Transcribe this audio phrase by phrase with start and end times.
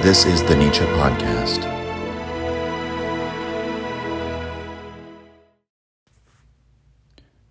[0.00, 1.64] This is the Nietzsche Podcast.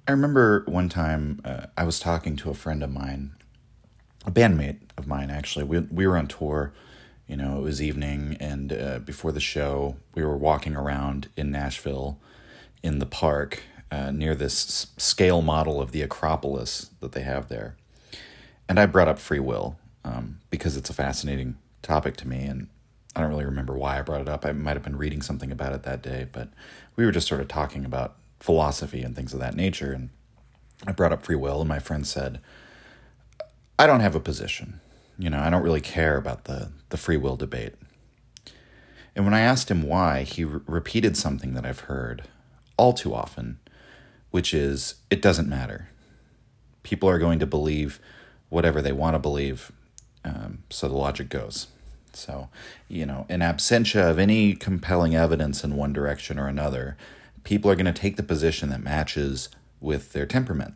[0.08, 3.36] I remember one time uh, I was talking to a friend of mine,
[4.26, 5.66] a bandmate of mine actually.
[5.66, 6.72] We, we were on tour,
[7.28, 11.52] you know, it was evening, and uh, before the show, we were walking around in
[11.52, 12.18] Nashville
[12.82, 13.62] in the park
[13.92, 17.76] uh, near this scale model of the Acropolis that they have there.
[18.70, 22.68] And I brought up free will um, because it's a fascinating topic to me, and
[23.16, 24.46] I don't really remember why I brought it up.
[24.46, 26.50] I might have been reading something about it that day, but
[26.96, 29.92] we were just sort of talking about philosophy and things of that nature.
[29.92, 30.10] And
[30.86, 32.40] I brought up free will, and my friend said,
[33.80, 34.80] I don't have a position.
[35.18, 37.74] You know, I don't really care about the, the free will debate.
[39.16, 42.24] And when I asked him why, he re- repeated something that I've heard
[42.78, 43.60] all too often,
[44.30, 45.90] which is it doesn't matter.
[46.84, 48.00] People are going to believe
[48.50, 49.72] whatever they want to believe,
[50.28, 51.68] um, so the logic goes.
[52.14, 52.50] So,
[52.88, 56.98] you know, in absentia of any compelling evidence in one direction or another,
[57.44, 60.76] people are going to take the position that matches with their temperament.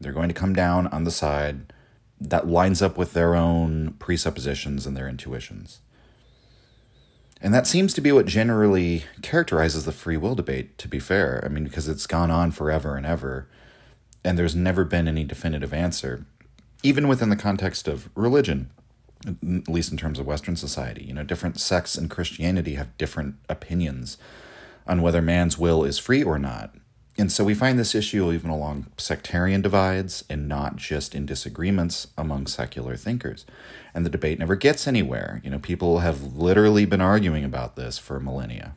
[0.00, 1.72] They're going to come down on the side
[2.20, 5.80] that lines up with their own presuppositions and their intuitions.
[7.40, 11.42] And that seems to be what generally characterizes the free will debate, to be fair.
[11.44, 13.48] I mean, because it's gone on forever and ever,
[14.24, 16.24] and there's never been any definitive answer,
[16.84, 18.70] even within the context of religion,
[19.26, 21.02] at least in terms of Western society.
[21.02, 24.18] You know, different sects in Christianity have different opinions
[24.86, 26.74] on whether man's will is free or not.
[27.16, 32.08] And so we find this issue even along sectarian divides and not just in disagreements
[32.18, 33.46] among secular thinkers.
[33.94, 35.40] And the debate never gets anywhere.
[35.42, 38.74] You know, people have literally been arguing about this for millennia.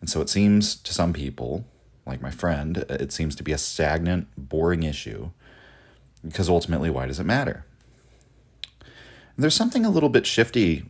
[0.00, 1.64] And so it seems to some people,
[2.04, 5.30] like my friend, it seems to be a stagnant, boring issue
[6.26, 7.64] because ultimately, why does it matter?
[9.36, 10.84] There's something a little bit shifty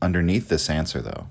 [0.00, 1.26] underneath this answer, though.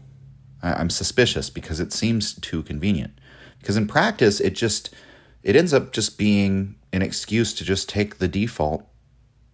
[0.62, 3.20] I'm suspicious because it seems too convenient.
[3.60, 4.94] Because in practice, it just
[5.42, 8.86] it ends up just being an excuse to just take the default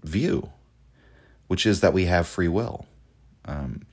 [0.03, 0.51] view,
[1.47, 2.85] which is that we have free will.
[3.45, 3.85] Um,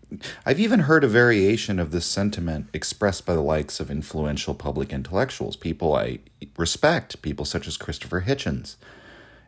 [0.44, 4.92] I've even heard a variation of this sentiment expressed by the likes of influential public
[4.92, 6.20] intellectuals, people I
[6.56, 8.76] respect, people such as Christopher Hitchens,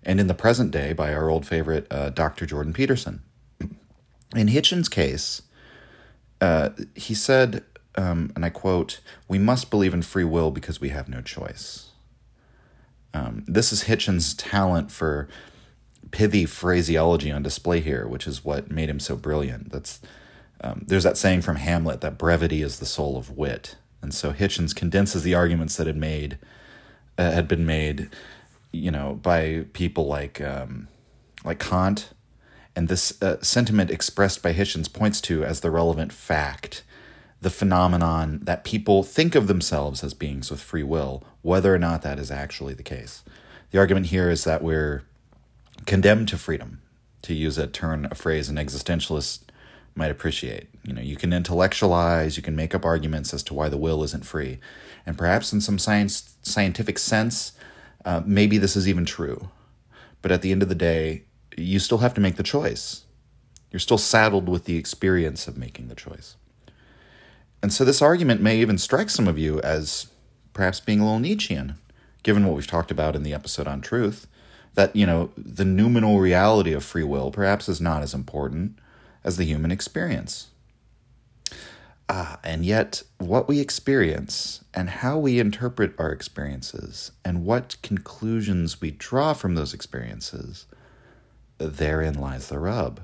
[0.05, 2.47] and in the present day by our old favorite uh, Dr.
[2.47, 3.23] Jordan Peterson.
[4.37, 5.43] In Hitchens' case,
[6.41, 7.65] uh, he said,
[7.97, 11.91] um, and I quote, We must believe in free will because we have no choice.
[13.15, 15.29] Um, this is Hitchens' talent for
[16.11, 19.71] pithy phraseology on display here, which is what made him so brilliant.
[19.73, 20.01] That's
[20.61, 24.33] um, there's that saying from Hamlet that brevity is the soul of wit, and so
[24.33, 26.39] Hitchens condenses the arguments that had made
[27.17, 28.09] uh, had been made,
[28.73, 30.89] you know, by people like um,
[31.45, 32.11] like Kant
[32.77, 36.85] and this uh, sentiment expressed by Hitchens points to as the relevant fact
[37.41, 42.03] the phenomenon that people think of themselves as beings with free will, whether or not
[42.03, 43.23] that is actually the case.
[43.71, 45.05] The argument here is that we're
[45.87, 46.81] condemned to freedom,
[47.23, 49.43] to use a turn, a phrase an existentialist
[49.95, 50.69] might appreciate.
[50.83, 54.03] You know, you can intellectualize, you can make up arguments as to why the will
[54.03, 54.59] isn't free,
[55.07, 57.53] and perhaps in some science scientific sense,
[58.09, 59.51] uh, maybe this is even true.
[60.23, 61.25] But at the end of the day,
[61.59, 63.03] you still have to make the choice.
[63.71, 66.37] You're still saddled with the experience of making the choice.
[67.63, 70.07] And so this argument may even strike some of you as
[70.55, 71.75] perhaps being a little Nietzschean,
[72.23, 74.27] given what we've talked about in the episode on truth,
[74.73, 78.79] that, you know, the noumenal reality of free will perhaps is not as important
[79.23, 80.47] as the human experience.
[82.11, 88.81] Ah, and yet, what we experience and how we interpret our experiences and what conclusions
[88.81, 90.67] we draw from those experiences
[91.59, 93.01] therein lies the rub.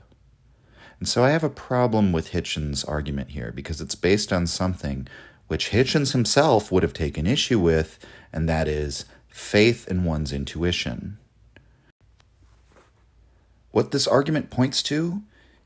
[0.98, 5.06] And so I have a problem with Hitchens' argument here because it's based on something
[5.48, 7.98] which Hitchens himself would have taken issue with,
[8.32, 11.18] and that is faith in one's intuition.
[13.72, 15.22] What this argument points to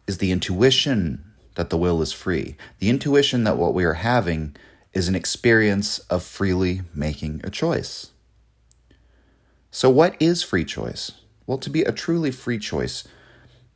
[0.07, 1.28] is the intuition
[1.59, 4.55] that the will is free, the intuition that what we are having
[4.93, 8.13] is an experience of freely making a choice.
[9.73, 11.11] So, what is free choice?
[11.49, 13.03] Well, to be a truly free choice,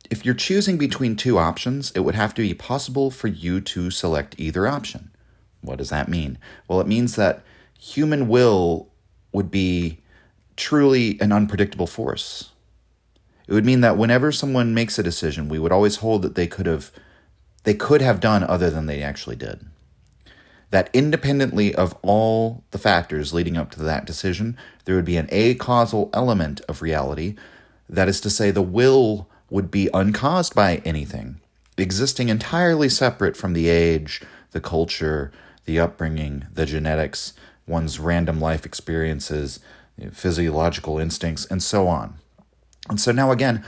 [0.09, 3.91] if you're choosing between two options, it would have to be possible for you to
[3.91, 5.11] select either option.
[5.59, 6.37] What does that mean?
[6.69, 7.43] Well, it means that
[7.77, 8.93] human will
[9.33, 9.99] would be
[10.55, 12.51] truly an unpredictable force.
[13.45, 16.47] It would mean that whenever someone makes a decision, we would always hold that they
[16.47, 16.89] could have
[17.63, 19.65] they could have done other than they actually did
[20.73, 25.27] that independently of all the factors leading up to that decision, there would be an
[25.29, 27.35] a causal element of reality
[27.87, 31.39] that is to say, the will would be uncaused by anything.
[31.77, 35.31] existing entirely separate from the age, the culture,
[35.65, 37.33] the upbringing, the genetics,
[37.67, 39.59] one's random life experiences,
[40.11, 42.15] physiological instincts, and so on.
[42.89, 43.63] And so now, again,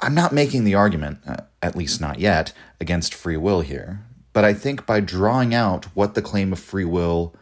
[0.00, 4.44] I'm not making the argument, uh, at least not yet, against free will here, but
[4.44, 7.34] I think by drawing out what the claim of free will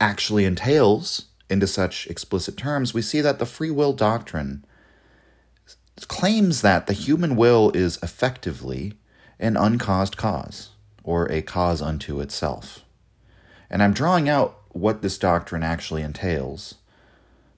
[0.00, 4.64] actually entails into such explicit terms, we see that the free will doctrine
[6.08, 8.94] claims that the human will is effectively
[9.38, 10.70] an uncaused cause,
[11.04, 12.84] or a cause unto itself.
[13.70, 16.76] And I'm drawing out what this doctrine actually entails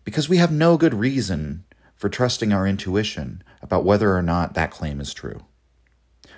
[0.05, 1.65] because we have no good reason
[1.95, 5.45] for trusting our intuition about whether or not that claim is true.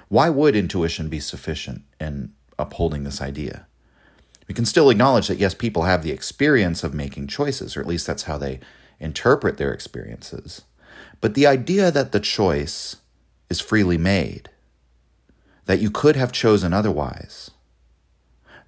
[0.09, 3.67] Why would intuition be sufficient in upholding this idea?
[4.49, 7.87] We can still acknowledge that, yes, people have the experience of making choices, or at
[7.87, 8.61] least that's how they
[9.01, 10.63] interpret their experiences.
[11.21, 12.97] But the idea that the choice
[13.51, 14.51] is freely made,
[15.65, 17.51] that you could have chosen otherwise,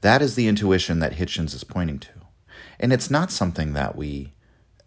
[0.01, 2.11] that is the intuition that Hitchens is pointing to.
[2.81, 4.33] And it's not something that we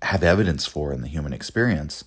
[0.02, 2.04] have evidence for in the human experience.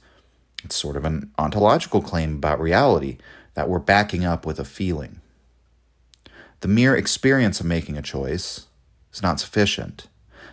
[0.62, 3.18] It's sort of an ontological claim about reality
[3.54, 5.20] that we're backing up with a feeling.
[6.60, 8.66] The mere experience of making a choice
[9.12, 10.08] is not sufficient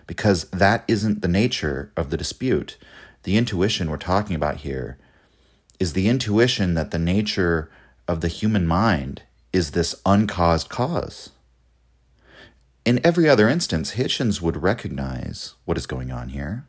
[0.08, 2.78] because that isn't the nature of the dispute.
[3.24, 4.98] The intuition we're talking about here
[5.80, 7.72] is the intuition that the nature
[8.08, 11.30] of the human mind is this uncaused cause.
[12.84, 16.66] In every other instance, Hitchens would recognize what is going on here.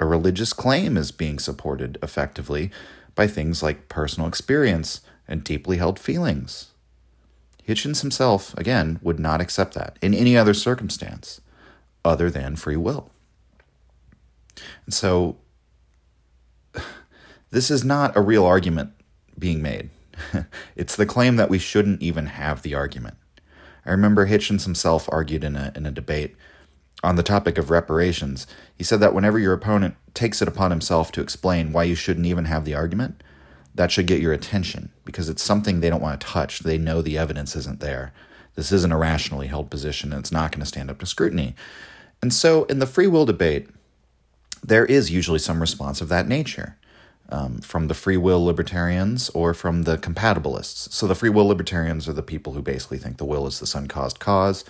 [0.00, 2.70] A religious claim is being supported effectively
[3.14, 6.72] by things like personal experience and deeply held feelings.
[7.66, 11.40] Hitchens himself, again, would not accept that in any other circumstance
[12.04, 13.10] other than free will.
[14.86, 15.36] And so,
[17.50, 18.92] this is not a real argument
[19.38, 19.90] being made.
[20.76, 23.16] it's the claim that we shouldn't even have the argument.
[23.84, 26.36] I remember Hitchens himself argued in a, in a debate
[27.02, 28.46] on the topic of reparations.
[28.76, 32.26] He said that whenever your opponent takes it upon himself to explain why you shouldn't
[32.26, 33.22] even have the argument,
[33.78, 36.58] that should get your attention because it's something they don't want to touch.
[36.58, 38.12] They know the evidence isn't there.
[38.56, 41.54] This isn't a rationally held position and it's not going to stand up to scrutiny.
[42.20, 43.68] And so in the free will debate,
[44.64, 46.76] there is usually some response of that nature.
[47.28, 50.90] Um, from the free will libertarians or from the compatibilists.
[50.92, 53.76] So the free will libertarians are the people who basically think the will is this
[53.76, 54.64] uncaused cause.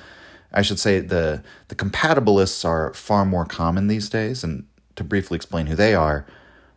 [0.52, 4.66] I should say the the compatibilists are far more common these days, and
[4.96, 6.26] to briefly explain who they are,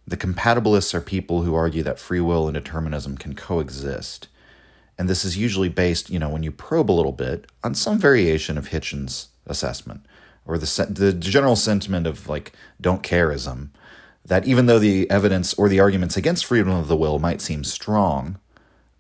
[0.08, 4.28] the compatibilists are people who argue that free will and determinism can coexist.
[4.98, 7.98] And this is usually based, you know, when you probe a little bit, on some
[7.98, 10.06] variation of Hitchens' assessment
[10.46, 13.70] or the the general sentiment of like don't careism
[14.26, 17.64] that even though the evidence or the arguments against freedom of the will might seem
[17.64, 18.38] strong,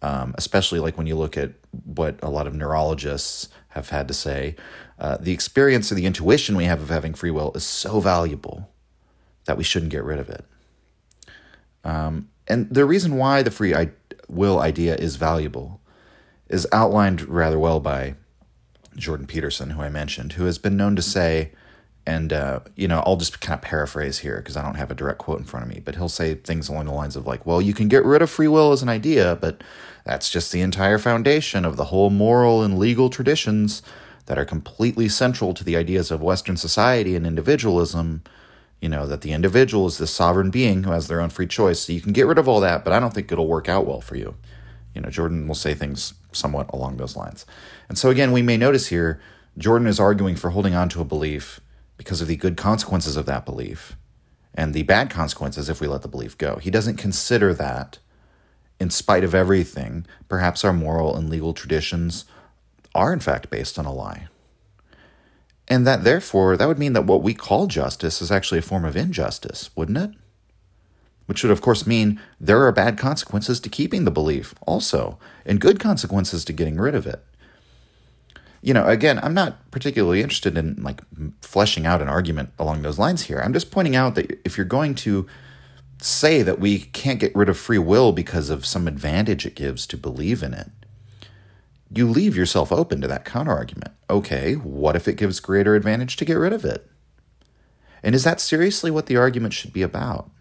[0.01, 1.51] um, especially like when you look at
[1.85, 4.55] what a lot of neurologists have had to say,
[4.99, 8.69] uh, the experience or the intuition we have of having free will is so valuable
[9.45, 10.45] that we shouldn't get rid of it.
[11.83, 13.73] Um, and the reason why the free
[14.27, 15.81] will idea is valuable
[16.49, 18.15] is outlined rather well by
[18.95, 21.51] Jordan Peterson, who I mentioned, who has been known to say,
[22.05, 24.95] and uh, you know, I'll just kind of paraphrase here because I don't have a
[24.95, 27.45] direct quote in front of me, but he'll say things along the lines of like,
[27.45, 29.63] "Well, you can get rid of free will as an idea, but
[30.03, 33.81] that's just the entire foundation of the whole moral and legal traditions
[34.25, 38.23] that are completely central to the ideas of Western society and individualism."
[38.81, 41.81] You know, that the individual is this sovereign being who has their own free choice.
[41.81, 43.85] So you can get rid of all that, but I don't think it'll work out
[43.85, 44.35] well for you.
[44.95, 47.45] You know, Jordan will say things somewhat along those lines.
[47.87, 49.21] And so again, we may notice here,
[49.57, 51.61] Jordan is arguing for holding on to a belief
[51.97, 53.95] because of the good consequences of that belief
[54.55, 56.55] and the bad consequences if we let the belief go.
[56.55, 57.99] He doesn't consider that,
[58.79, 62.25] in spite of everything, perhaps our moral and legal traditions
[62.95, 64.27] are in fact based on a lie.
[65.71, 68.83] And that therefore, that would mean that what we call justice is actually a form
[68.83, 70.11] of injustice, wouldn't it?
[71.27, 75.61] Which would, of course, mean there are bad consequences to keeping the belief also, and
[75.61, 77.23] good consequences to getting rid of it.
[78.61, 81.03] You know, again, I'm not particularly interested in like
[81.41, 83.39] fleshing out an argument along those lines here.
[83.39, 85.25] I'm just pointing out that if you're going to
[86.01, 89.87] say that we can't get rid of free will because of some advantage it gives
[89.87, 90.69] to believe in it,
[91.93, 93.91] you leave yourself open to that counterargument.
[94.09, 96.89] Okay, what if it gives greater advantage to get rid of it?
[98.03, 100.31] And is that seriously what the argument should be about?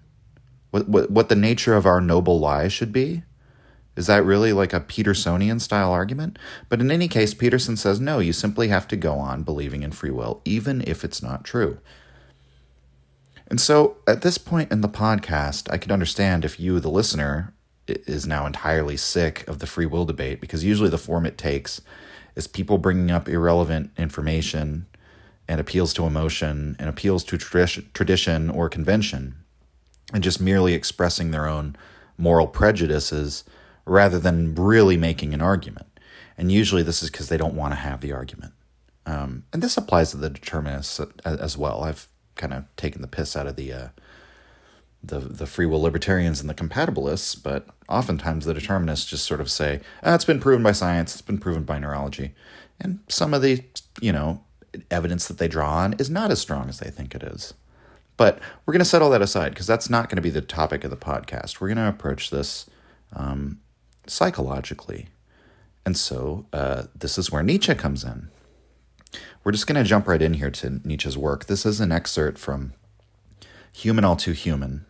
[0.70, 3.24] What, what, what the nature of our noble lie should be?
[3.96, 6.38] Is that really like a Petersonian style argument?
[6.68, 9.90] But in any case, Peterson says no, you simply have to go on believing in
[9.90, 11.80] free will, even if it's not true.
[13.48, 17.52] And so at this point in the podcast, I could understand if you, the listener,
[17.90, 21.80] is now entirely sick of the free will debate because usually the form it takes
[22.36, 24.86] is people bringing up irrelevant information
[25.48, 29.34] and appeals to emotion and appeals to tradition or convention
[30.12, 31.76] and just merely expressing their own
[32.16, 33.44] moral prejudices
[33.84, 35.86] rather than really making an argument.
[36.38, 38.52] And usually this is because they don't want to have the argument.
[39.06, 41.82] Um, and this applies to the determinists as well.
[41.82, 42.06] I've
[42.36, 43.88] kind of taken the piss out of the uh,
[45.02, 49.50] the the free will libertarians and the compatibilists, but oftentimes the determinists just sort of
[49.50, 51.12] say, ah, "It's been proven by science.
[51.12, 52.34] It's been proven by neurology,"
[52.80, 53.64] and some of the
[54.00, 54.42] you know
[54.90, 57.54] evidence that they draw on is not as strong as they think it is.
[58.16, 60.42] But we're going to set all that aside because that's not going to be the
[60.42, 61.60] topic of the podcast.
[61.60, 62.68] We're going to approach this
[63.14, 63.60] um,
[64.06, 65.08] psychologically.
[65.86, 68.28] And so uh, this is where Nietzsche comes in.
[69.42, 71.46] We're just going to jump right in here to Nietzsche's work.
[71.46, 72.74] This is an excerpt from
[73.72, 74.84] Human All Too Human,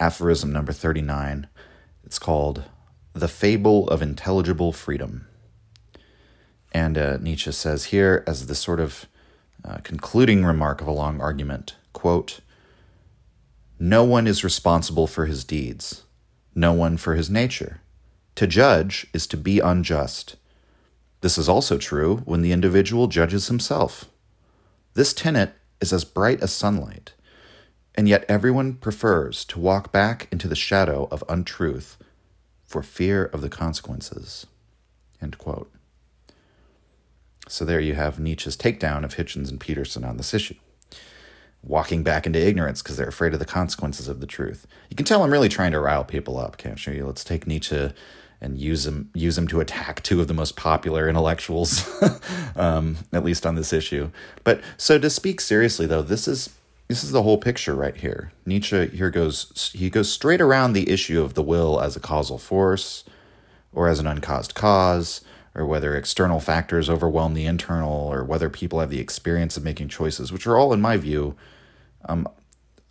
[0.00, 1.46] aphorism number 39.
[2.08, 2.64] It's called
[3.12, 5.26] The Fable of Intelligible Freedom.
[6.72, 9.04] And uh, Nietzsche says here, as the sort of
[9.62, 12.40] uh, concluding remark of a long argument, quote,
[13.78, 16.04] no one is responsible for his deeds,
[16.54, 17.82] no one for his nature.
[18.36, 20.36] To judge is to be unjust.
[21.20, 24.06] This is also true when the individual judges himself.
[24.94, 27.12] This tenet is as bright as sunlight,
[27.98, 31.96] and yet everyone prefers to walk back into the shadow of untruth
[32.64, 34.46] for fear of the consequences.
[37.48, 40.54] So there you have Nietzsche's takedown of Hitchens and Peterson on this issue
[41.60, 44.64] walking back into ignorance because they're afraid of the consequences of the truth.
[44.90, 47.04] You can tell I'm really trying to rile people up, can't you?
[47.04, 47.90] Let's take Nietzsche
[48.40, 51.84] and use him use him to attack two of the most popular intellectuals,
[52.56, 54.12] um, at least on this issue.
[54.44, 56.50] But so to speak seriously, though, this is
[56.88, 58.32] this is the whole picture right here.
[58.46, 62.38] Nietzsche here goes he goes straight around the issue of the will as a causal
[62.38, 63.04] force,
[63.72, 65.20] or as an uncaused cause,
[65.54, 69.88] or whether external factors overwhelm the internal, or whether people have the experience of making
[69.88, 71.36] choices, which are all, in my view,
[72.06, 72.26] um,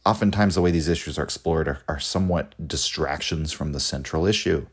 [0.06, 4.68] oftentimes the way these issues are explored are, are somewhat distractions from the central issue.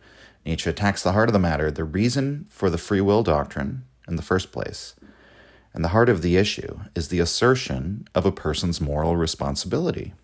[0.44, 4.16] Nietzsche attacks the heart of the matter, the reason for the free will doctrine in
[4.16, 4.94] the first place.
[5.74, 10.14] And the heart of the issue is the assertion of a person's moral responsibility.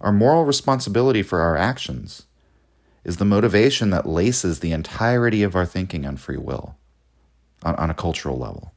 [0.00, 2.26] Our moral responsibility for our actions
[3.02, 6.76] is the motivation that laces the entirety of our thinking on free will
[7.64, 8.72] on, on a cultural level.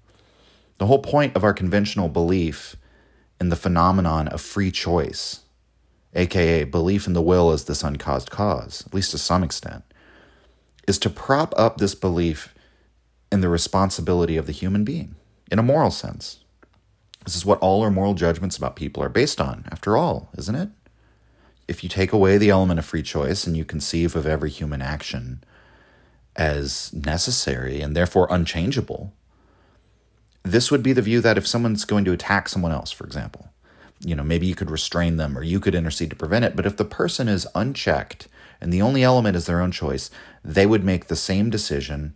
[0.79, 2.75] The whole point of our conventional belief
[3.39, 5.41] in the phenomenon of free choice,
[6.15, 9.83] aka belief in the will as this uncaused cause, at least to some extent,
[10.87, 12.55] is to prop up this belief
[13.31, 15.16] in the responsibility of the human being
[15.51, 16.39] in a moral sense.
[17.23, 20.55] This is what all our moral judgments about people are based on, after all, isn't
[20.55, 20.69] it?
[21.67, 24.81] if you take away the element of free choice and you conceive of every human
[24.81, 25.43] action
[26.35, 29.13] as necessary and therefore unchangeable,
[30.43, 33.49] this would be the view that if someone's going to attack someone else, for example,
[33.99, 36.55] you know, maybe you could restrain them or you could intercede to prevent it.
[36.55, 38.27] But if the person is unchecked
[38.61, 40.09] and the only element is their own choice,
[40.45, 42.15] they would make the same decision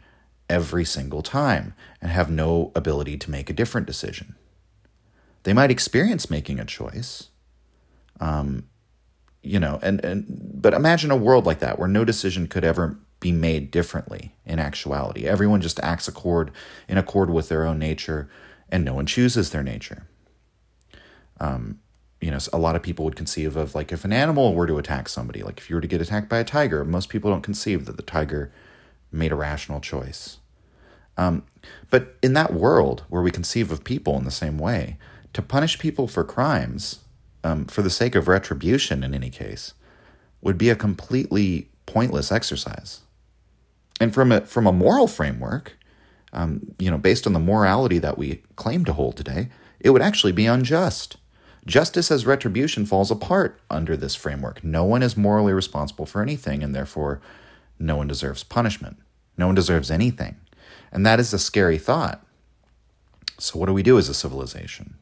[0.51, 4.35] every single time and have no ability to make a different decision.
[5.43, 7.29] They might experience making a choice,
[8.19, 8.67] um,
[9.41, 12.99] you know, and, and but imagine a world like that where no decision could ever
[13.21, 15.25] be made differently in actuality.
[15.25, 16.51] Everyone just acts accord
[16.89, 18.29] in accord with their own nature,
[18.69, 20.05] and no one chooses their nature.
[21.39, 21.79] Um,
[22.19, 24.77] you know, a lot of people would conceive of like if an animal were to
[24.77, 27.41] attack somebody, like if you were to get attacked by a tiger, most people don't
[27.41, 28.51] conceive that the tiger
[29.11, 30.37] made a rational choice.
[31.21, 31.43] Um,
[31.91, 34.97] but in that world where we conceive of people in the same way,
[35.33, 36.99] to punish people for crimes
[37.43, 39.75] um, for the sake of retribution in any case,
[40.41, 43.01] would be a completely pointless exercise.
[43.99, 45.77] And from a from a moral framework,
[46.33, 49.49] um, you know, based on the morality that we claim to hold today,
[49.79, 51.17] it would actually be unjust.
[51.67, 54.63] Justice as retribution falls apart under this framework.
[54.63, 57.21] No one is morally responsible for anything, and therefore,
[57.77, 58.97] no one deserves punishment.
[59.37, 60.37] No one deserves anything.
[60.91, 62.25] And that is a scary thought.
[63.37, 64.95] So, what do we do as a civilization?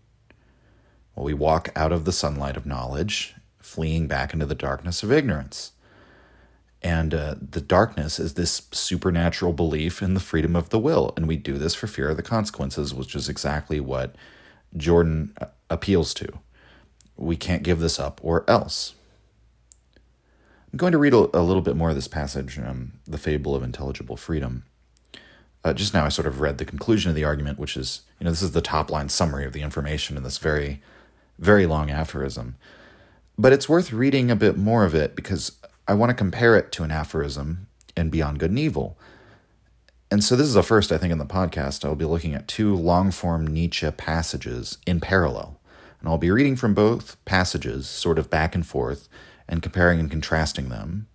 [1.16, 5.12] Well, we walk out of the sunlight of knowledge, fleeing back into the darkness of
[5.12, 5.74] ignorance.
[6.82, 11.14] And uh, the darkness is this supernatural belief in the freedom of the will.
[11.18, 14.16] And we do this for fear of the consequences, which is exactly what
[14.78, 16.40] Jordan uh, appeals to.
[17.18, 18.94] We can't give this up or else.
[20.72, 23.56] I'm going to read a, a little bit more of this passage, um, The Fable
[23.56, 24.64] of Intelligible Freedom.
[25.64, 28.24] Uh, just now, I sort of read the conclusion of the argument, which is, you
[28.24, 30.82] know, this is the top line summary of the information in this very
[31.40, 32.56] very long aphorism.
[33.38, 35.54] But it's worth reading a bit more of it because
[35.88, 38.98] I want to compare it to an aphorism in Beyond Good and Evil.
[40.12, 41.86] And so this is a first, I think, in the podcast.
[41.86, 45.60] I'll be looking at two long form Nietzsche passages in parallel.
[46.00, 49.08] And I'll be reading from both passages, sort of back and forth,
[49.48, 51.08] and comparing and contrasting them.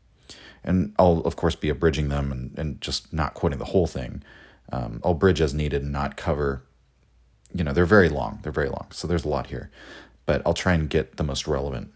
[0.64, 4.22] And I'll, of course, be abridging them and, and just not quoting the whole thing.
[4.72, 6.64] Um, I'll bridge as needed and not cover,
[7.54, 8.40] you know, they're very long.
[8.42, 8.86] They're very long.
[8.90, 9.70] So there's a lot here.
[10.26, 11.92] But I'll try and get the most relevant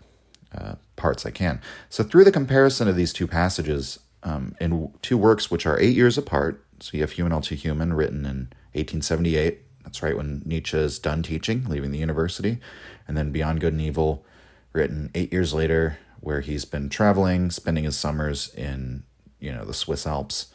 [0.55, 1.61] uh, parts I can.
[1.89, 5.97] So through the comparison of these two passages um, in two works which are eight
[5.97, 9.63] years apart, so you have Human All Too Human, written in 1878.
[9.83, 12.59] That's right when Nietzsche is done teaching, leaving the university.
[13.07, 14.25] And then Beyond Good and Evil,
[14.73, 19.05] written eight years later, where he's been traveling, spending his summers in,
[19.41, 20.49] you know, the Swiss Alps.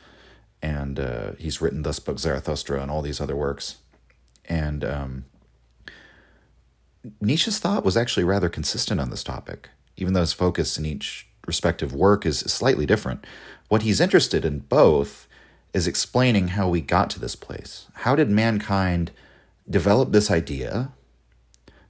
[0.62, 3.78] And uh, he's written this book, Zarathustra and all these other works.
[4.46, 5.26] And um,
[7.20, 11.28] Nietzsche's thought was actually rather consistent on this topic, even though his focus in each
[11.46, 13.26] respective work is slightly different.
[13.68, 15.28] What he's interested in both
[15.74, 17.88] is explaining how we got to this place.
[17.94, 19.12] How did mankind
[19.70, 20.92] develop this idea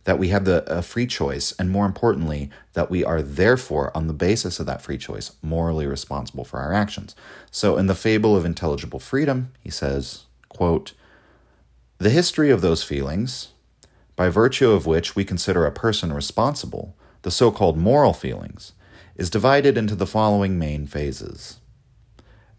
[0.06, 4.08] that we have the a free choice, and more importantly, that we are therefore, on
[4.08, 7.16] the basis of that free choice, morally responsible for our actions.
[7.52, 10.94] So, in the fable of intelligible freedom, he says, quote,
[12.00, 13.50] "The history of those feelings,
[14.16, 18.74] by virtue of which we consider a person responsible, the so-called moral feelings,
[19.16, 21.58] is divided into the following main phases."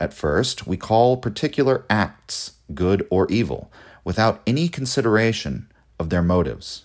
[0.00, 3.70] At first, we call particular acts good or evil
[4.02, 5.70] without any consideration
[6.00, 6.83] of their motives,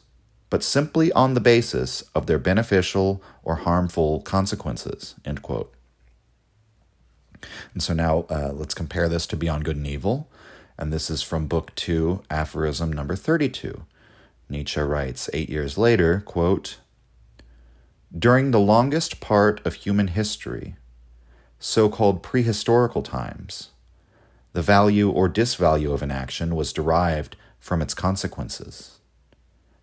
[0.49, 5.15] but simply on the basis of their beneficial or harmful consequences.
[5.25, 5.73] End quote.
[7.73, 10.29] And so now uh, let's compare this to Beyond Good and Evil.
[10.77, 13.83] And this is from Book 2, aphorism number 32.
[14.49, 16.79] Nietzsche writes eight years later, quote,
[18.17, 20.75] During the longest part of human history,
[21.59, 23.69] so called prehistorical times.
[24.53, 28.98] The value or disvalue of an action was derived from its consequences.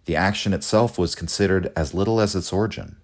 [0.06, 2.96] The action itself was considered as little as its origin.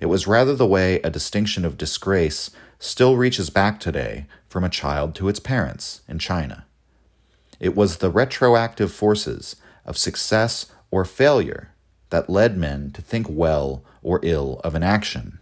[0.00, 2.50] It was rather the way a distinction of disgrace
[2.80, 6.66] still reaches back today from a child to its parents in China.
[7.60, 9.54] It was the retroactive forces
[9.86, 11.70] of success or failure
[12.10, 15.38] that led men to think well or ill of an action.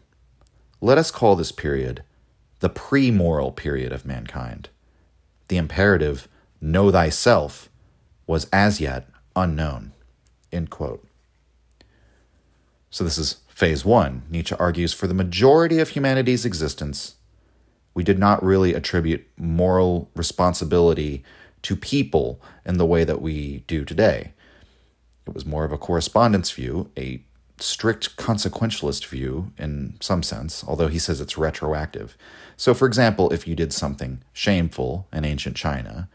[0.82, 2.02] Let us call this period
[2.60, 4.68] the pre moral period of mankind.
[5.48, 6.28] The imperative,
[6.60, 7.70] know thyself,
[8.26, 9.92] was as yet unknown.
[10.52, 11.06] End quote.
[12.90, 14.22] So, this is phase one.
[14.30, 17.14] Nietzsche argues for the majority of humanity's existence,
[17.94, 21.22] we did not really attribute moral responsibility
[21.62, 24.32] to people in the way that we do today.
[25.26, 27.22] It was more of a correspondence view, a
[27.58, 32.16] strict consequentialist view in some sense, although he says it's retroactive.
[32.56, 36.08] So, for example, if you did something shameful in ancient China,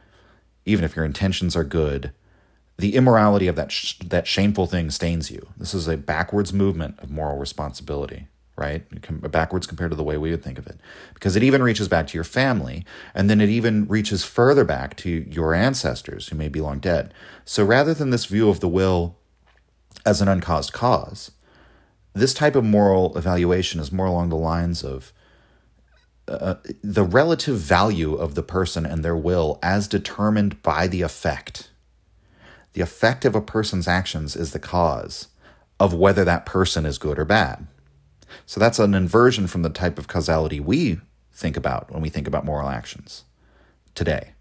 [0.66, 2.12] even if your intentions are good,
[2.78, 5.48] the immorality of that sh- that shameful thing stains you.
[5.58, 8.84] This is a backwards movement of moral responsibility, right?
[9.32, 10.80] Backwards compared to the way we would think of it,
[11.14, 14.96] because it even reaches back to your family, and then it even reaches further back
[14.98, 17.14] to your ancestors who may be long dead.
[17.46, 19.18] So, rather than this view of the will
[20.06, 21.32] as an uncaused cause,
[22.14, 25.14] this type of moral evaluation is more along the lines of
[26.28, 31.70] uh, the relative value of the person and their will as determined by the effect.
[32.76, 35.30] The effect of a person's actions is the cause
[35.80, 37.68] of whether that person is good or bad.
[38.46, 41.00] So that's an inversion from the type of causality we
[41.32, 43.24] think about when we think about moral actions
[43.94, 44.34] today.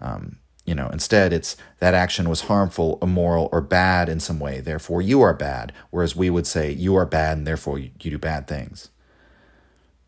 [0.00, 4.60] Um, you know, instead, it's that action was harmful, immoral, or bad in some way.
[4.60, 5.72] Therefore, you are bad.
[5.90, 8.88] Whereas we would say you are bad, and therefore you, you do bad things.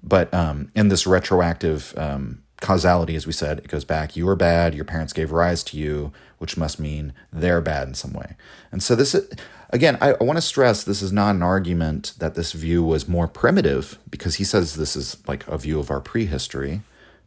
[0.02, 4.16] But um, in this retroactive um, causality, as we said, it goes back.
[4.16, 4.75] You are bad.
[4.75, 8.37] Your parents gave rise to you, which must mean they're bad in some way.
[8.70, 9.29] And so this, is,
[9.70, 13.09] again, I, I want to stress this is not an argument that this view was
[13.09, 16.83] more primitive, because he says this is like a view of our prehistory,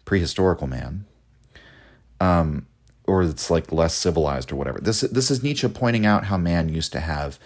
[0.05, 1.05] prehistorical man.
[2.19, 2.67] Um,
[3.05, 4.79] or it's like less civilized or whatever.
[4.79, 7.37] This this is Nietzsche pointing out how man used to have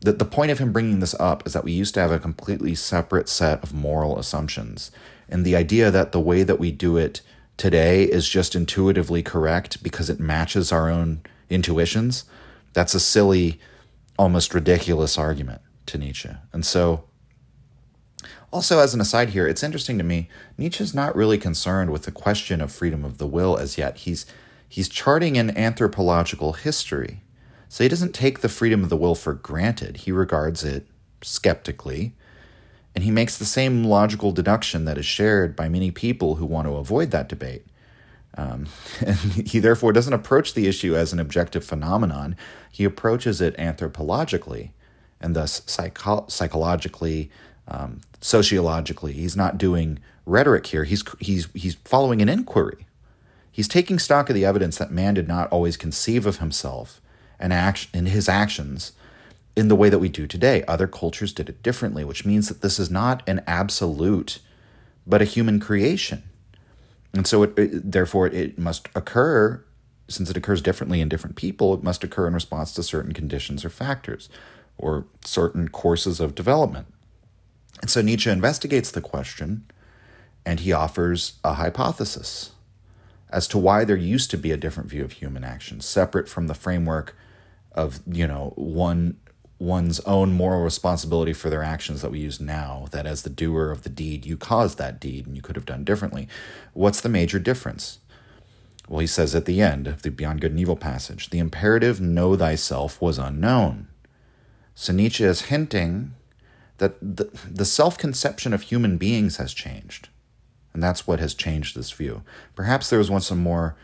[0.00, 2.18] the, the point of him bringing this up is that we used to have a
[2.18, 4.90] completely separate set of moral assumptions.
[5.28, 7.20] And the idea that the way that we do it
[7.56, 12.24] today is just intuitively correct because it matches our own intuitions,
[12.72, 13.60] that's a silly,
[14.18, 16.30] almost ridiculous argument to Nietzsche.
[16.52, 17.04] And so,
[18.50, 22.12] also, as an aside here, it's interesting to me, Nietzsche's not really concerned with the
[22.12, 23.98] question of freedom of the will as yet.
[23.98, 24.24] He's
[24.68, 27.22] He's charting an anthropological history.
[27.68, 29.98] So he doesn't take the freedom of the will for granted.
[29.98, 30.86] He regards it
[31.22, 32.14] skeptically.
[32.98, 36.66] And he makes the same logical deduction that is shared by many people who want
[36.66, 37.64] to avoid that debate.
[38.36, 38.66] Um,
[39.06, 42.34] and he therefore doesn't approach the issue as an objective phenomenon,
[42.72, 44.70] he approaches it anthropologically
[45.20, 47.30] and thus psycho- psychologically,
[47.68, 49.12] um, sociologically.
[49.12, 52.88] He's not doing rhetoric here, he's, he's, he's following an inquiry.
[53.52, 57.00] He's taking stock of the evidence that man did not always conceive of himself
[57.38, 58.90] and act, in his actions
[59.58, 60.62] in the way that we do today.
[60.68, 64.38] Other cultures did it differently, which means that this is not an absolute,
[65.04, 66.22] but a human creation.
[67.12, 69.64] And so, it, it, therefore, it must occur,
[70.06, 73.64] since it occurs differently in different people, it must occur in response to certain conditions
[73.64, 74.28] or factors
[74.76, 76.86] or certain courses of development.
[77.80, 79.64] And so Nietzsche investigates the question
[80.46, 82.52] and he offers a hypothesis
[83.30, 86.46] as to why there used to be a different view of human action, separate from
[86.46, 87.16] the framework
[87.72, 89.16] of you know one
[89.58, 92.86] one's own moral responsibility for their actions that we use now.
[92.90, 95.66] That as the doer of the deed, you caused that deed and you could have
[95.66, 96.28] done differently.
[96.74, 97.98] What's the major difference?
[98.88, 102.00] Well, he says at the end of the Beyond Good and Evil passage, the imperative
[102.00, 103.88] know thyself was unknown.
[104.74, 106.14] So Nietzsche is hinting
[106.78, 110.08] that the, the self conception of human beings has changed.
[110.72, 112.22] And that's what has changed this view.
[112.54, 113.76] Perhaps there was once a more,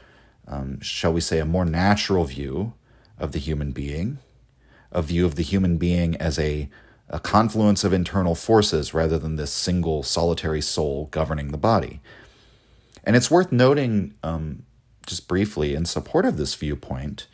[0.47, 2.75] um, shall we say, a more natural view
[3.19, 4.19] of the human being,
[4.95, 6.69] a view of the human being as a,
[7.09, 12.01] a confluence of internal forces rather than this single solitary soul governing the body.
[13.03, 14.63] And it's worth noting, um,
[15.07, 17.27] just briefly, in support of this viewpoint,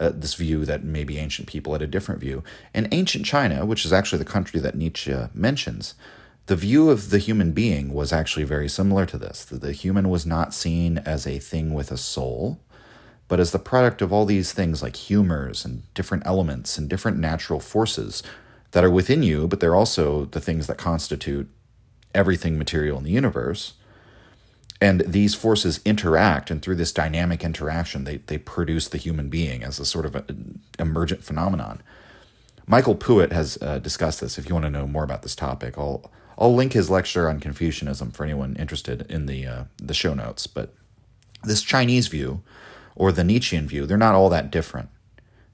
[0.00, 2.42] uh, this view that maybe ancient people had a different view.
[2.72, 5.94] In ancient China, which is actually the country that Nietzsche mentions,
[6.46, 10.08] the view of the human being was actually very similar to this that the human
[10.08, 12.60] was not seen as a thing with a soul,
[13.28, 17.18] but as the product of all these things like humors and different elements and different
[17.18, 18.22] natural forces
[18.72, 21.48] that are within you, but they're also the things that constitute
[22.14, 23.74] everything material in the universe.
[24.80, 29.64] And these forces interact, and through this dynamic interaction, they, they produce the human being
[29.64, 30.24] as a sort of a,
[30.78, 31.82] emergent phenomenon.
[32.66, 34.38] Michael Puett has uh, discussed this.
[34.38, 36.10] If you want to know more about this topic, I'll
[36.40, 40.46] I'll link his lecture on Confucianism for anyone interested in the uh, the show notes.
[40.46, 40.74] But
[41.42, 42.42] this Chinese view,
[42.98, 44.90] or the Nietzschean view, they're not all that different.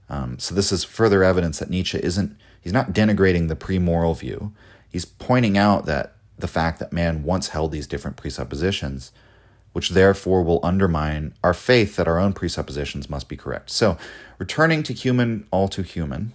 [0.09, 4.53] Um, so this is further evidence that Nietzsche isn't he's not denigrating the pre-moral view.
[4.89, 9.13] He's pointing out that the fact that man once held these different presuppositions,
[9.73, 13.71] which therefore will undermine our faith that our own presuppositions must be correct.
[13.71, 13.97] So,
[14.39, 16.33] returning to human all too human,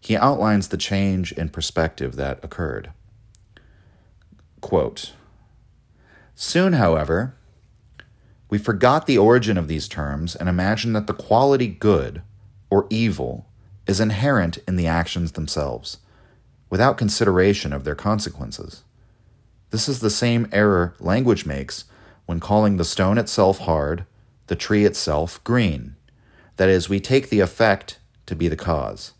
[0.00, 2.90] he outlines the change in perspective that occurred.
[4.60, 5.12] Quote
[6.34, 7.34] Soon, however,
[8.54, 12.22] we forgot the origin of these terms and imagined that the quality good
[12.70, 13.48] or evil
[13.84, 15.98] is inherent in the actions themselves,
[16.70, 18.84] without consideration of their consequences.
[19.70, 21.86] This is the same error language makes
[22.26, 24.06] when calling the stone itself hard,
[24.46, 25.96] the tree itself green.
[26.54, 29.14] That is, we take the effect to be the cause.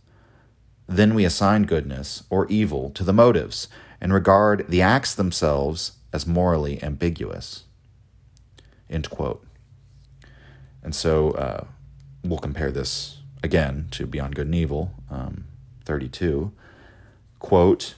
[0.86, 3.66] Then we assign goodness or evil to the motives
[4.00, 7.63] and regard the acts themselves as morally ambiguous.
[8.88, 9.44] End quote.
[10.82, 11.66] And so uh,
[12.22, 15.44] we'll compare this again to Beyond Good and Evil, um,
[15.84, 16.52] 32.
[17.38, 17.94] Quote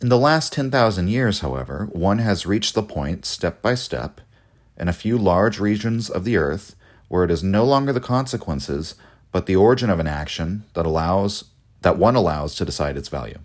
[0.00, 4.20] In the last 10,000 years, however, one has reached the point, step by step,
[4.76, 6.76] in a few large regions of the earth
[7.08, 8.94] where it is no longer the consequences,
[9.32, 11.44] but the origin of an action that allows
[11.82, 13.38] that one allows to decide its value.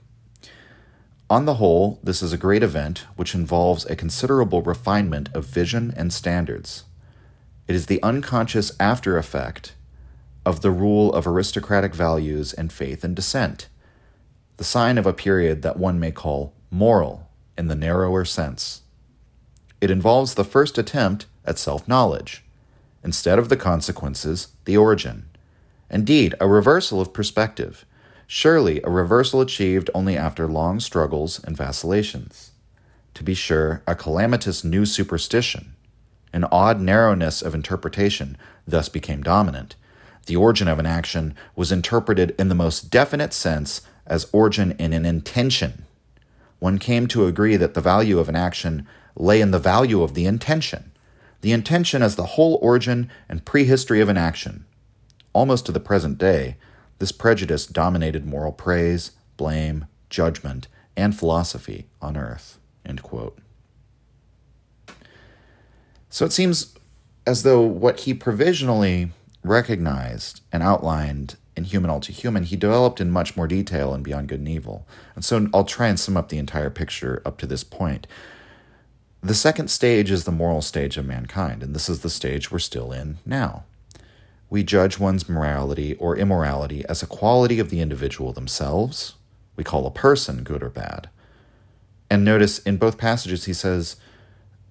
[1.29, 5.93] On the whole, this is a great event which involves a considerable refinement of vision
[5.95, 6.83] and standards.
[7.67, 9.73] It is the unconscious after effect
[10.45, 13.69] of the rule of aristocratic values and faith and descent,
[14.57, 18.81] the sign of a period that one may call moral in the narrower sense.
[19.79, 22.43] It involves the first attempt at self knowledge,
[23.03, 25.29] instead of the consequences, the origin.
[25.89, 27.85] Indeed, a reversal of perspective
[28.27, 32.51] Surely a reversal achieved only after long struggles and vacillations.
[33.15, 35.75] To be sure, a calamitous new superstition,
[36.31, 39.75] an odd narrowness of interpretation, thus became dominant.
[40.25, 44.93] The origin of an action was interpreted in the most definite sense as origin in
[44.93, 45.85] an intention.
[46.59, 50.13] One came to agree that the value of an action lay in the value of
[50.13, 50.91] the intention,
[51.41, 54.65] the intention as the whole origin and prehistory of an action.
[55.33, 56.55] Almost to the present day,
[57.03, 62.57] this prejudice dominated moral praise, blame, judgment, and philosophy on earth.
[66.09, 66.73] So it seems
[67.27, 69.11] as though what he provisionally
[69.43, 74.01] recognized and outlined in Human All Too Human, he developed in much more detail in
[74.01, 74.87] Beyond Good and Evil.
[75.13, 78.07] And so I'll try and sum up the entire picture up to this point.
[79.21, 82.59] The second stage is the moral stage of mankind, and this is the stage we're
[82.59, 83.65] still in now.
[84.53, 89.15] We judge one's morality or immorality as a quality of the individual themselves.
[89.55, 91.09] We call a person good or bad.
[92.07, 93.95] And notice in both passages he says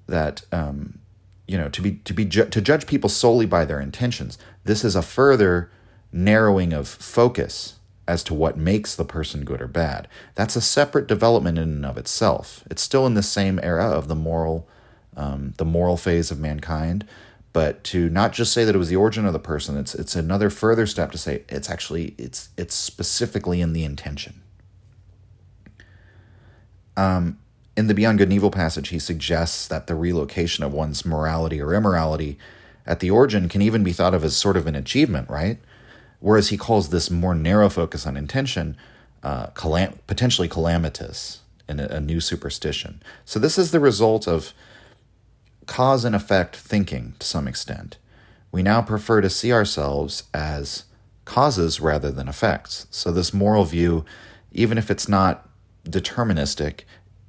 [0.07, 1.01] that um,
[1.49, 4.39] you know to be to be ju- to judge people solely by their intentions.
[4.63, 5.69] This is a further
[6.13, 10.07] narrowing of focus as to what makes the person good or bad.
[10.37, 12.63] That's a separate development in and of itself.
[12.71, 14.69] It's still in the same era of the moral,
[15.17, 17.05] um, the moral phase of mankind,
[17.53, 20.17] but to not just say that it was the origin of the person, it's it's
[20.17, 24.41] another further step to say it's actually it's it's specifically in the intention.
[26.97, 27.39] Um,
[27.77, 31.61] in the Beyond Good and Evil passage, he suggests that the relocation of one's morality
[31.61, 32.39] or immorality
[32.87, 35.59] at the origin can even be thought of as sort of an achievement, right?
[36.21, 38.77] Whereas he calls this more narrow focus on intention
[39.23, 43.03] uh, calam- potentially calamitous and a, a new superstition.
[43.25, 44.53] So this is the result of
[45.67, 47.99] cause and effect thinking to some extent.
[48.51, 50.85] We now prefer to see ourselves as
[51.25, 52.87] causes rather than effects.
[52.91, 54.05] So this moral view,
[54.51, 55.49] even if it's not
[55.85, 56.81] deterministic,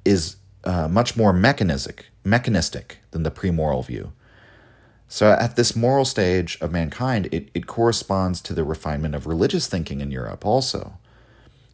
[0.04, 4.12] is uh, much more mechanistic, mechanistic than the pre-moral view.
[5.06, 9.66] So, at this moral stage of mankind, it, it corresponds to the refinement of religious
[9.66, 10.94] thinking in Europe also.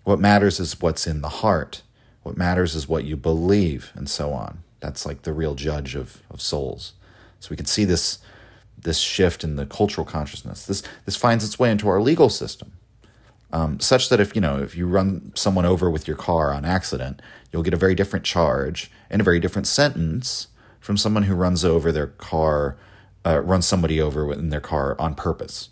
[0.05, 1.83] What matters is what's in the heart,
[2.23, 4.63] what matters is what you believe, and so on.
[4.81, 6.95] That's like the real judge of, of souls.
[7.39, 8.19] So, we can see this,
[8.79, 10.67] this shift in the cultural consciousness.
[10.67, 12.73] This, this finds its way into our legal system.
[13.53, 16.65] Um, such that if you know if you run someone over with your car on
[16.65, 20.47] accident, you'll get a very different charge and a very different sentence
[20.79, 22.77] from someone who runs over their car
[23.25, 25.71] uh, run somebody over in their car on purpose.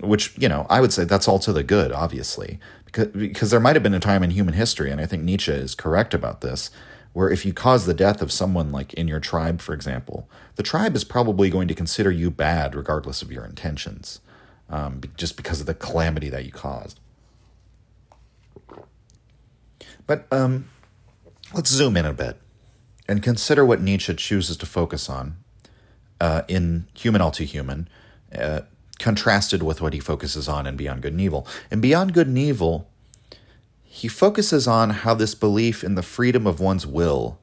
[0.00, 3.60] Which, you know, I would say that's all to the good, obviously, because, because there
[3.60, 6.40] might have been a time in human history, and I think Nietzsche is correct about
[6.40, 6.70] this,
[7.12, 10.62] where if you cause the death of someone like in your tribe, for example, the
[10.62, 14.20] tribe is probably going to consider you bad regardless of your intentions,
[14.68, 17.00] um, just because of the calamity that you caused.
[20.06, 20.68] But um,
[21.54, 22.36] let's zoom in a bit
[23.08, 25.36] and consider what Nietzsche chooses to focus on
[26.20, 27.88] uh, in Human All Too Human,
[28.36, 28.62] uh,
[28.98, 31.46] contrasted with what he focuses on in Beyond Good and Evil.
[31.70, 32.89] In Beyond Good and Evil,
[33.92, 37.40] he focuses on how this belief in the freedom of one's will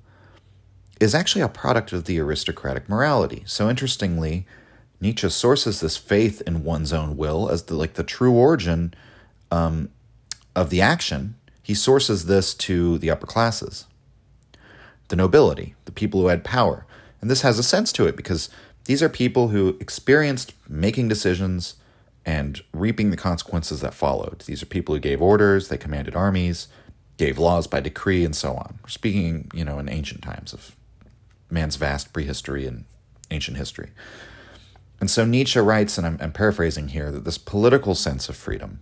[0.97, 3.43] is actually a product of the aristocratic morality.
[3.45, 4.47] So interestingly,
[5.01, 8.93] Nietzsche sources this faith in one's own will as the, like the true origin
[9.51, 9.89] um,
[10.55, 11.35] of the action.
[11.61, 13.85] He sources this to the upper classes,
[15.09, 16.85] the nobility, the people who had power.
[17.19, 18.49] And this has a sense to it because
[18.85, 21.75] these are people who experienced making decisions
[22.27, 24.41] and reaping the consequences that followed.
[24.41, 26.67] These are people who gave orders, they commanded armies,
[27.15, 28.79] gave laws by decree, and so on.
[28.83, 30.75] We're speaking, you know, in ancient times of
[31.49, 32.83] man's vast prehistory and
[33.31, 33.91] ancient history.
[34.99, 38.81] And so Nietzsche writes, and I'm, I'm paraphrasing here, that this political sense of freedom,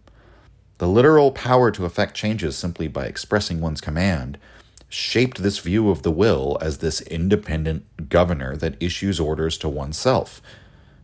[0.79, 4.39] the literal power to effect changes simply by expressing one's command,
[4.89, 10.41] shaped this view of the will as this independent governor that issues orders to oneself,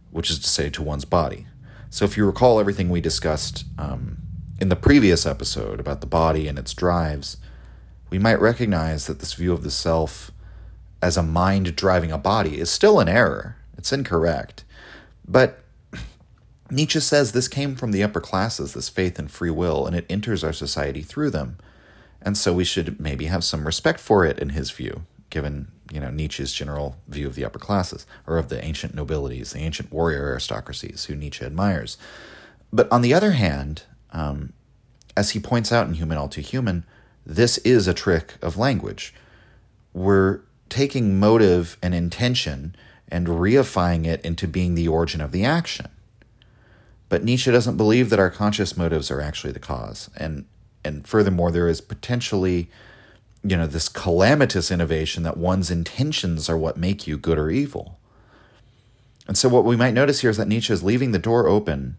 [0.09, 1.45] which is to say, to one's body.
[1.91, 4.17] So, if you recall everything we discussed um,
[4.61, 7.35] in the previous episode about the body and its drives,
[8.09, 10.31] we might recognize that this view of the self
[11.01, 13.57] as a mind driving a body is still an error.
[13.77, 14.63] It's incorrect.
[15.27, 15.63] But
[16.69, 20.05] Nietzsche says this came from the upper classes, this faith in free will, and it
[20.09, 21.57] enters our society through them.
[22.21, 25.99] And so we should maybe have some respect for it in his view, given you
[25.99, 29.91] know Nietzsche's general view of the upper classes or of the ancient nobilities, the ancient
[29.91, 31.97] warrior aristocracies who Nietzsche admires.
[32.71, 34.53] But on the other hand, um,
[35.17, 36.85] as he points out in Human All Too Human,
[37.25, 39.13] this is a trick of language.
[39.93, 42.75] We're taking motive and intention
[43.09, 45.87] and reifying it into being the origin of the action.
[47.09, 50.09] But Nietzsche doesn't believe that our conscious motives are actually the cause.
[50.15, 50.45] And
[50.83, 52.69] and furthermore, there is potentially,
[53.43, 57.99] you know, this calamitous innovation that one's intentions are what make you good or evil.
[59.27, 61.97] And so, what we might notice here is that Nietzsche is leaving the door open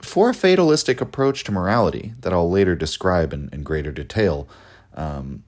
[0.00, 4.48] for a fatalistic approach to morality that I'll later describe in, in greater detail
[4.94, 5.44] um,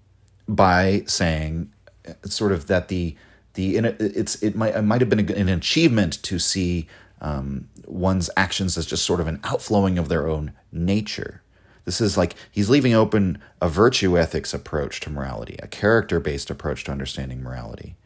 [0.47, 1.73] by saying,
[2.07, 3.17] uh, sort of, that the
[3.55, 6.89] the it's it might it might have been an achievement to see
[7.21, 11.42] um, one's actions as just sort of an outflowing of their own nature.
[11.85, 16.51] This is like he's leaving open a virtue ethics approach to morality, a character based
[16.51, 17.97] approach to understanding morality,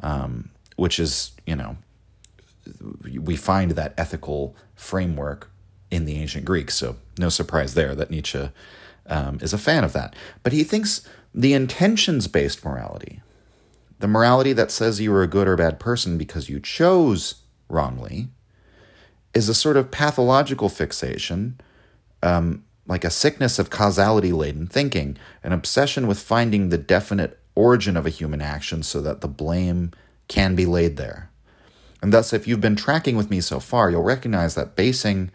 [0.00, 1.76] um, which is, you know,
[3.02, 5.50] we find that ethical framework
[5.90, 6.74] in the ancient Greeks.
[6.74, 8.50] So no surprise there that Nietzsche
[9.06, 10.14] um, is a fan of that.
[10.42, 13.20] But he thinks the intentions based morality,
[14.00, 17.36] the morality that says you were a good or bad person because you chose
[17.68, 18.28] wrongly,
[19.34, 21.60] is a sort of pathological fixation,
[22.22, 27.96] um, like a sickness of causality laden thinking, an obsession with finding the definite origin
[27.96, 29.92] of a human action so that the blame
[30.28, 31.30] can be laid there.
[32.02, 35.30] And thus, if you've been tracking with me so far, you'll recognize that basing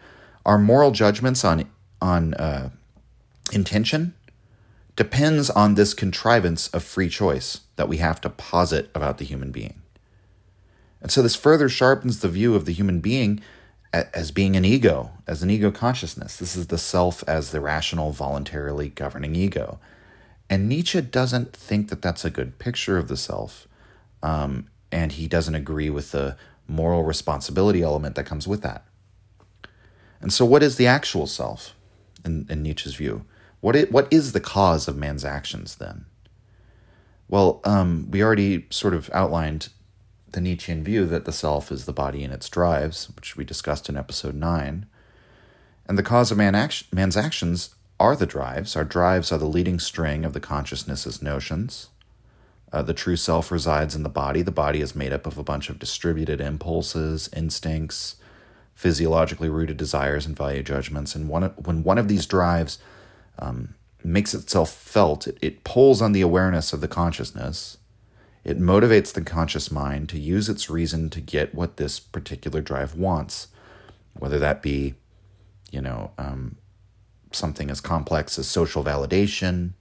[0.46, 1.68] our moral judgments on,
[2.00, 2.70] on uh,
[3.52, 4.14] intention
[4.94, 9.50] depends on this contrivance of free choice that we have to posit about the human
[9.50, 9.82] being.
[11.00, 13.40] And so this further sharpens the view of the human being
[13.92, 16.36] as being an ego, as an ego consciousness.
[16.36, 19.80] This is the self as the rational, voluntarily governing ego.
[20.48, 23.66] And Nietzsche doesn't think that that's a good picture of the self.
[24.22, 26.36] Um, and he doesn't agree with the
[26.68, 28.84] moral responsibility element that comes with that.
[30.20, 31.74] And so, what is the actual self
[32.24, 33.24] in, in Nietzsche's view?
[33.60, 36.04] What is, what is the cause of man's actions then?
[37.28, 39.68] Well, um, we already sort of outlined
[40.32, 43.88] the Nietzschean view that the self is the body and its drives, which we discussed
[43.88, 44.86] in episode 9.
[45.86, 48.76] And the cause of man act- man's actions are the drives.
[48.76, 51.88] Our drives are the leading string of the consciousness's notions.
[52.72, 54.42] Uh, the true self resides in the body.
[54.42, 58.16] The body is made up of a bunch of distributed impulses, instincts,
[58.74, 61.14] physiologically rooted desires, and value judgments.
[61.14, 62.78] And one, when one of these drives
[63.38, 67.76] um, makes itself felt, it, it pulls on the awareness of the consciousness.
[68.44, 72.94] It motivates the conscious mind to use its reason to get what this particular drive
[72.94, 73.48] wants,
[74.14, 74.94] whether that be,
[75.70, 76.56] you know, um,
[77.32, 79.72] something as complex as social validation,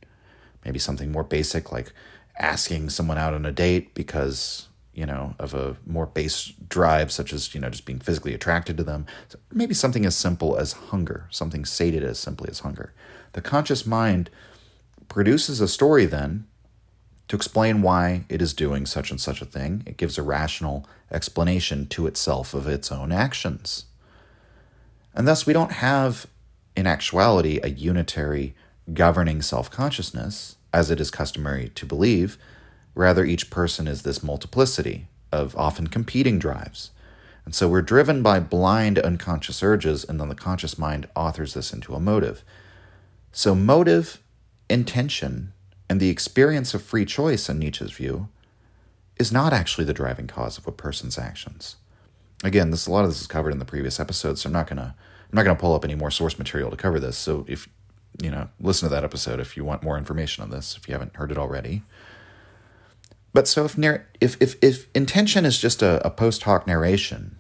[0.66, 1.94] maybe something more basic like
[2.38, 7.32] asking someone out on a date because you know of a more base drive such
[7.32, 9.06] as you know just being physically attracted to them.
[9.30, 12.94] So maybe something as simple as hunger something sated as simply as hunger.
[13.34, 14.30] The conscious mind
[15.08, 16.48] produces a story then
[17.30, 20.86] to explain why it is doing such and such a thing it gives a rational
[21.12, 23.86] explanation to itself of its own actions
[25.16, 26.28] and thus we don't have
[26.76, 28.56] in actuality a unitary
[28.94, 32.38] governing self-consciousness as it is customary to believe.
[32.96, 36.92] Rather, each person is this multiplicity of often competing drives.
[37.46, 41.74] And so we're driven by blind unconscious urges, and then the conscious mind authors this
[41.74, 42.44] into a motive.
[43.32, 44.20] So, motive,
[44.70, 45.54] intention,
[45.90, 48.30] and the experience of free choice, in Nietzsche's view,
[49.18, 51.76] is not actually the driving cause of a person's actions.
[52.44, 54.68] Again, this a lot of this is covered in the previous episode, so I'm not
[54.68, 57.18] gonna I'm not gonna pull up any more source material to cover this.
[57.18, 57.68] So if
[58.22, 60.94] you know, listen to that episode if you want more information on this, if you
[60.94, 61.84] haven't heard it already.
[63.34, 63.78] But so if
[64.22, 67.38] if if, if intention is just a, a post hoc narration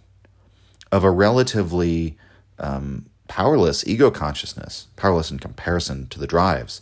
[0.91, 2.17] of a relatively
[2.57, 6.81] um, powerless ego consciousness, powerless in comparison to the drives,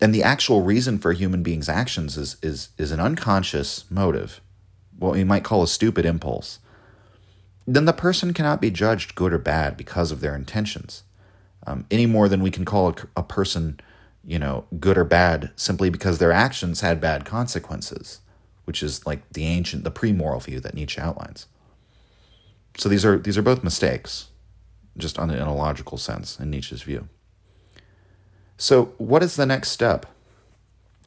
[0.00, 4.40] and the actual reason for human being's actions is is is an unconscious motive,
[4.98, 6.58] what we might call a stupid impulse,
[7.66, 11.04] then the person cannot be judged good or bad because of their intentions
[11.66, 13.80] um, any more than we can call a, a person,
[14.24, 18.20] you know, good or bad simply because their actions had bad consequences,
[18.64, 21.46] which is like the ancient, the pre-moral view that Nietzsche outlines.
[22.76, 24.28] So these are these are both mistakes,
[24.96, 27.08] just on in a logical sense in Nietzsche's view.
[28.56, 30.06] So what is the next step?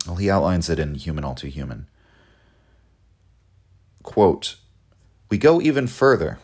[0.05, 1.87] Well, he outlines it in Human All Too Human.
[4.03, 4.55] Quote,
[5.29, 6.39] we go even further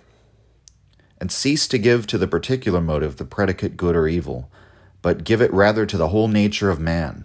[1.20, 4.50] and cease to give to the particular motive the predicate good or evil,
[5.02, 7.24] but give it rather to the whole nature of man.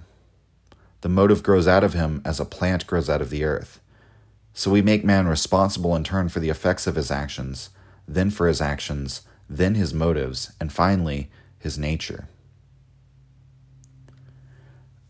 [1.00, 3.80] The motive grows out of him as a plant grows out of the earth.
[4.52, 7.70] So we make man responsible in turn for the effects of his actions,
[8.06, 12.28] then for his actions, then his motives, and finally his nature.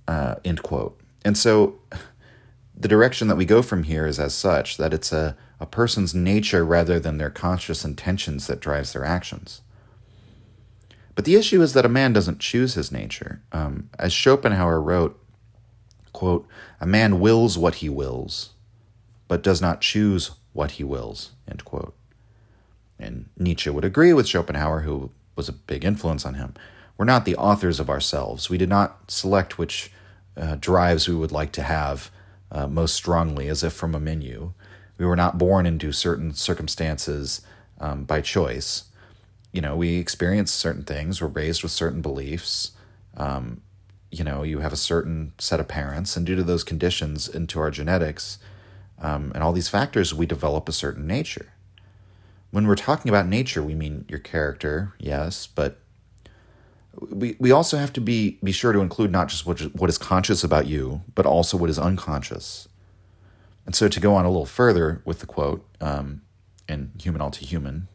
[0.09, 0.99] Uh, end quote.
[1.25, 1.79] And so
[2.77, 6.14] the direction that we go from here is as such that it's a a person's
[6.14, 9.61] nature rather than their conscious intentions that drives their actions.
[11.15, 13.42] But the issue is that a man doesn't choose his nature.
[13.50, 15.21] Um, as Schopenhauer wrote,
[16.13, 16.46] quote,
[16.81, 18.50] a man wills what he wills,
[19.27, 21.94] but does not choose what he wills, end quote.
[23.00, 26.54] And Nietzsche would agree with Schopenhauer, who was a big influence on him.
[26.96, 28.48] We're not the authors of ourselves.
[28.48, 29.90] We did not select which
[30.39, 32.11] uh, drives we would like to have
[32.51, 34.53] uh, most strongly, as if from a menu.
[34.97, 37.43] We were not born into certain circumstances
[37.81, 38.85] um, by choice.
[39.53, 41.21] You know, we experience certain things.
[41.21, 42.73] We're raised with certain beliefs.
[43.17, 43.63] Um,
[44.11, 47.61] you know, you have a certain set of parents, and due to those conditions into
[47.61, 48.39] our genetics
[49.01, 51.53] um, and all these factors, we develop a certain nature.
[52.51, 55.79] when we're talking about nature, we mean your character, yes, but
[57.01, 59.99] we, we also have to be, be sure to include not just what, what is
[59.99, 62.69] conscious about you, but also what is unconscious.
[63.67, 66.23] And so to go on a little further with the quote um,
[66.69, 67.88] in Human All Too Human,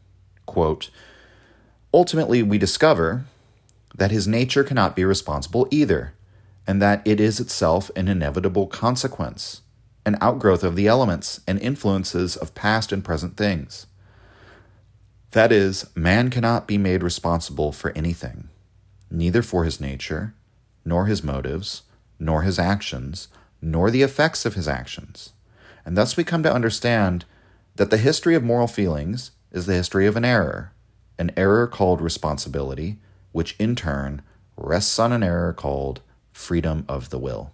[0.45, 0.89] quote,
[1.93, 3.25] ultimately we discover
[3.95, 6.13] that his nature cannot be responsible either,
[6.65, 9.61] and that it is itself an inevitable consequence,
[10.05, 13.85] an outgrowth of the elements and influences of past and present things.
[15.31, 18.49] That is, man cannot be made responsible for anything,
[19.13, 20.33] neither for his nature,
[20.83, 21.83] nor his motives,
[22.19, 23.29] nor his actions,
[23.61, 25.31] nor the effects of his actions.
[25.85, 27.23] And thus we come to understand
[27.75, 30.71] that the history of moral feelings is the history of an error,
[31.17, 32.97] an error called responsibility,
[33.31, 34.21] which in turn
[34.57, 36.01] rests on an error called
[36.31, 37.51] freedom of the will.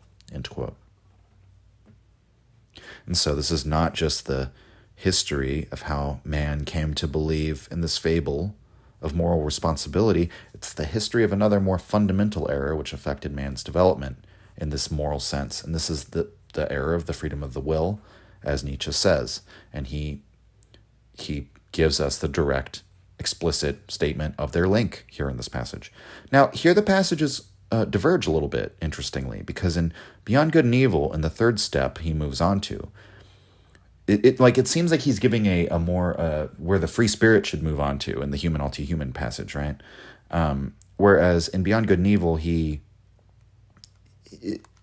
[3.05, 4.51] And so this is not just the
[4.95, 8.55] history of how man came to believe in this fable
[9.01, 14.17] of moral responsibility, it's the history of another more fundamental error which affected man's development
[14.57, 15.63] in this moral sense.
[15.63, 18.01] And this is the, the error of the freedom of the will,
[18.43, 19.41] as Nietzsche says.
[19.71, 20.21] And he
[21.13, 22.81] he gives us the direct,
[23.19, 25.91] explicit statement of their link here in this passage.
[26.31, 29.93] Now, here the passages uh, diverge a little bit, interestingly, because in
[30.25, 32.89] Beyond Good and Evil, in the third step he moves on to,
[34.09, 37.07] it, it like it seems like he's giving a, a more uh, where the free
[37.07, 39.75] spirit should move on to in the human all too human passage, right?
[40.31, 42.81] Um, whereas in Beyond Good and Evil, he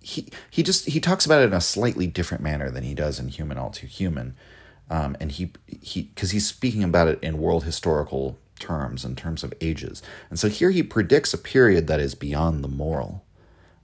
[0.01, 3.18] he he just he talks about it in a slightly different manner than he does
[3.18, 4.37] in Human All Too Human,
[4.89, 9.43] um, and he he because he's speaking about it in world historical terms in terms
[9.43, 13.24] of ages, and so here he predicts a period that is beyond the moral,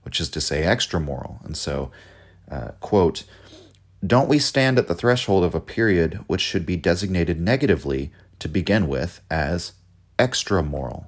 [0.03, 1.91] which is to say extra moral, and so
[2.49, 3.25] uh, quote
[4.05, 8.49] don't we stand at the threshold of a period which should be designated negatively to
[8.49, 9.73] begin with as
[10.19, 11.07] extra moral?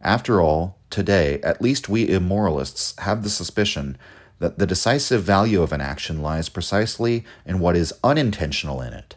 [0.00, 3.98] After all, today, at least we immoralists have the suspicion
[4.38, 9.14] that the decisive value of an action lies precisely in what is unintentional in it,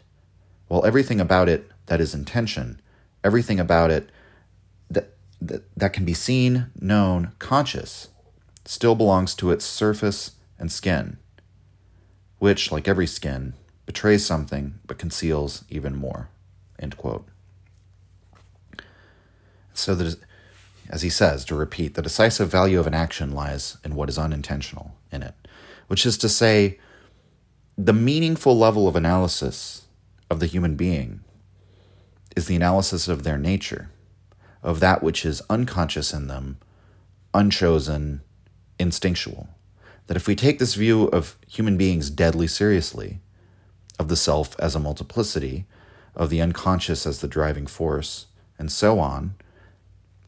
[0.68, 2.80] while everything about it that is intention,
[3.24, 4.10] everything about it
[4.90, 8.08] that, that, that can be seen, known, conscious,
[8.66, 11.16] still belongs to its surface and skin
[12.38, 13.54] which, like every skin,
[13.86, 16.28] betrays something but conceals even more.
[16.78, 17.26] End quote.
[19.72, 20.18] So that,
[20.90, 24.18] as he says, to repeat, the decisive value of an action lies in what is
[24.18, 25.34] unintentional in it,
[25.86, 26.78] which is to say,
[27.78, 29.82] the meaningful level of analysis
[30.30, 31.20] of the human being
[32.34, 33.90] is the analysis of their nature,
[34.62, 36.58] of that which is unconscious in them,
[37.34, 38.22] unchosen,
[38.78, 39.48] instinctual
[40.06, 43.20] that if we take this view of human beings deadly seriously,
[43.98, 45.66] of the self as a multiplicity,
[46.14, 48.26] of the unconscious as the driving force,
[48.58, 49.34] and so on,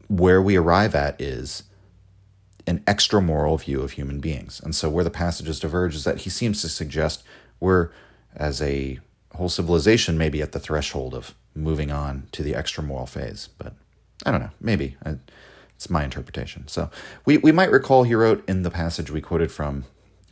[0.09, 1.65] where we arrive at is
[2.67, 4.61] an extra moral view of human beings.
[4.63, 7.23] And so, where the passages diverge is that he seems to suggest
[7.61, 7.91] we're,
[8.35, 9.01] as a
[9.35, 13.49] whole civilization, maybe at the threshold of moving on to the extra moral phase.
[13.59, 13.75] But
[14.25, 14.97] I don't know, maybe.
[15.05, 15.17] I,
[15.79, 16.67] it's my interpretation.
[16.67, 16.91] So
[17.25, 19.85] we, we might recall he wrote in the passage we quoted from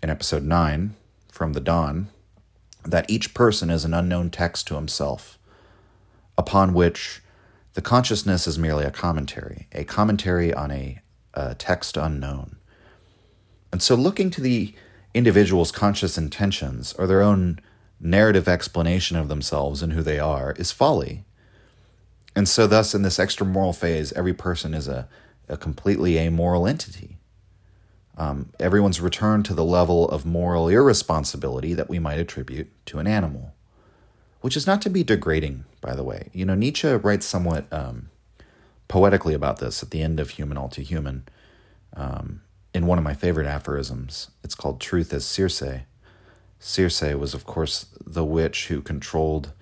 [0.02, 0.96] in episode 9
[1.30, 2.08] from the Dawn
[2.84, 5.38] that each person is an unknown text to himself,
[6.36, 7.22] upon which
[7.74, 10.98] the consciousness is merely a commentary, a commentary on a,
[11.34, 12.56] a text unknown.
[13.70, 14.74] And so looking to the
[15.14, 17.60] individual's conscious intentions or their own
[18.00, 21.24] narrative explanation of themselves and who they are is folly.
[22.34, 25.08] And so, thus, in this extramoral phase, every person is a
[25.48, 27.18] a completely amoral entity.
[28.16, 33.06] Um, everyone's returned to the level of moral irresponsibility that we might attribute to an
[33.06, 33.52] animal,
[34.40, 36.30] which is not to be degrading, by the way.
[36.32, 38.08] You know, Nietzsche writes somewhat um,
[38.88, 41.24] poetically about this at the end of Human All Too Human
[41.94, 42.40] um,
[42.72, 44.30] in one of my favorite aphorisms.
[44.42, 45.62] It's called Truth as Circe.
[46.58, 49.52] Circe was, of course, the witch who controlled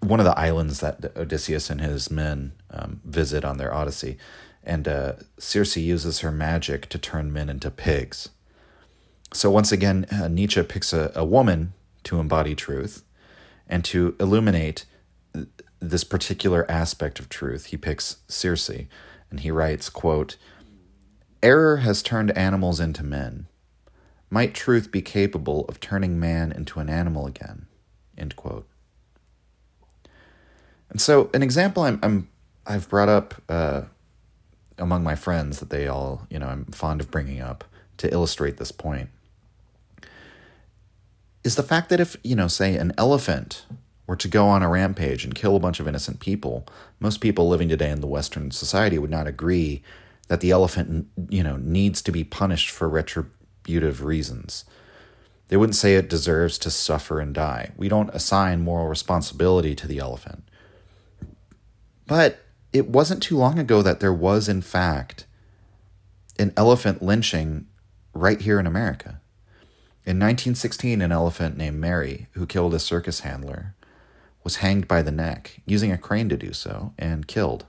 [0.00, 4.16] one of the islands that Odysseus and his men um, visit on their Odyssey
[4.64, 8.30] and uh, Circe uses her magic to turn men into pigs.
[9.32, 11.72] So once again, uh, Nietzsche picks a, a woman
[12.04, 13.04] to embody truth
[13.68, 14.84] and to illuminate
[15.80, 17.66] this particular aspect of truth.
[17.66, 18.70] He picks Circe
[19.30, 20.36] and he writes, quote,
[21.42, 23.46] Error has turned animals into men.
[24.30, 27.66] Might truth be capable of turning man into an animal again?
[28.16, 28.68] End quote.
[30.88, 32.28] And so, an example I'm, I'm
[32.66, 33.82] I've brought up uh,
[34.78, 37.64] among my friends that they all, you know, I'm fond of bringing up
[37.98, 39.10] to illustrate this point
[41.44, 43.64] is the fact that if, you know, say an elephant
[44.06, 46.66] were to go on a rampage and kill a bunch of innocent people,
[47.00, 49.82] most people living today in the Western society would not agree
[50.28, 54.64] that the elephant, you know, needs to be punished for retributive reasons.
[55.48, 57.72] They wouldn't say it deserves to suffer and die.
[57.76, 60.44] We don't assign moral responsibility to the elephant.
[62.06, 62.41] But
[62.72, 65.26] it wasn't too long ago that there was, in fact,
[66.38, 67.66] an elephant lynching
[68.14, 69.20] right here in America.
[70.04, 73.74] In 1916, an elephant named Mary, who killed a circus handler,
[74.42, 77.66] was hanged by the neck, using a crane to do so, and killed.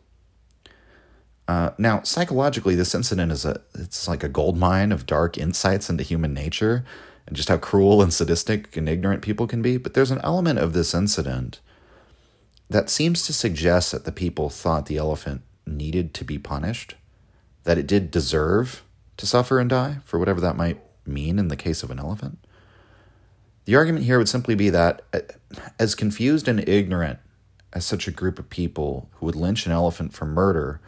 [1.47, 5.89] Uh, now, psychologically, this incident is a it's like a gold mine of dark insights
[5.89, 6.85] into human nature
[7.27, 9.77] and just how cruel and sadistic and ignorant people can be.
[9.77, 11.59] But there's an element of this incident
[12.73, 16.95] that seems to suggest that the people thought the elephant needed to be punished,
[17.65, 18.81] that it did deserve
[19.15, 22.39] to suffer and die, for whatever that might mean in the case of an elephant.
[23.65, 25.19] The argument here would simply be that, uh,
[25.77, 27.19] as confused and ignorant
[27.73, 30.81] as such a group of people who would lynch an elephant for murder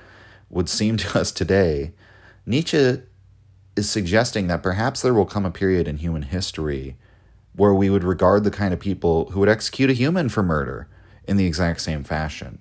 [0.50, 1.94] would seem to us today,
[2.48, 3.04] Nietzsche
[3.76, 6.98] is suggesting that perhaps there will come a period in human history
[7.54, 10.88] where we would regard the kind of people who would execute a human for murder
[11.28, 12.59] in the exact same fashion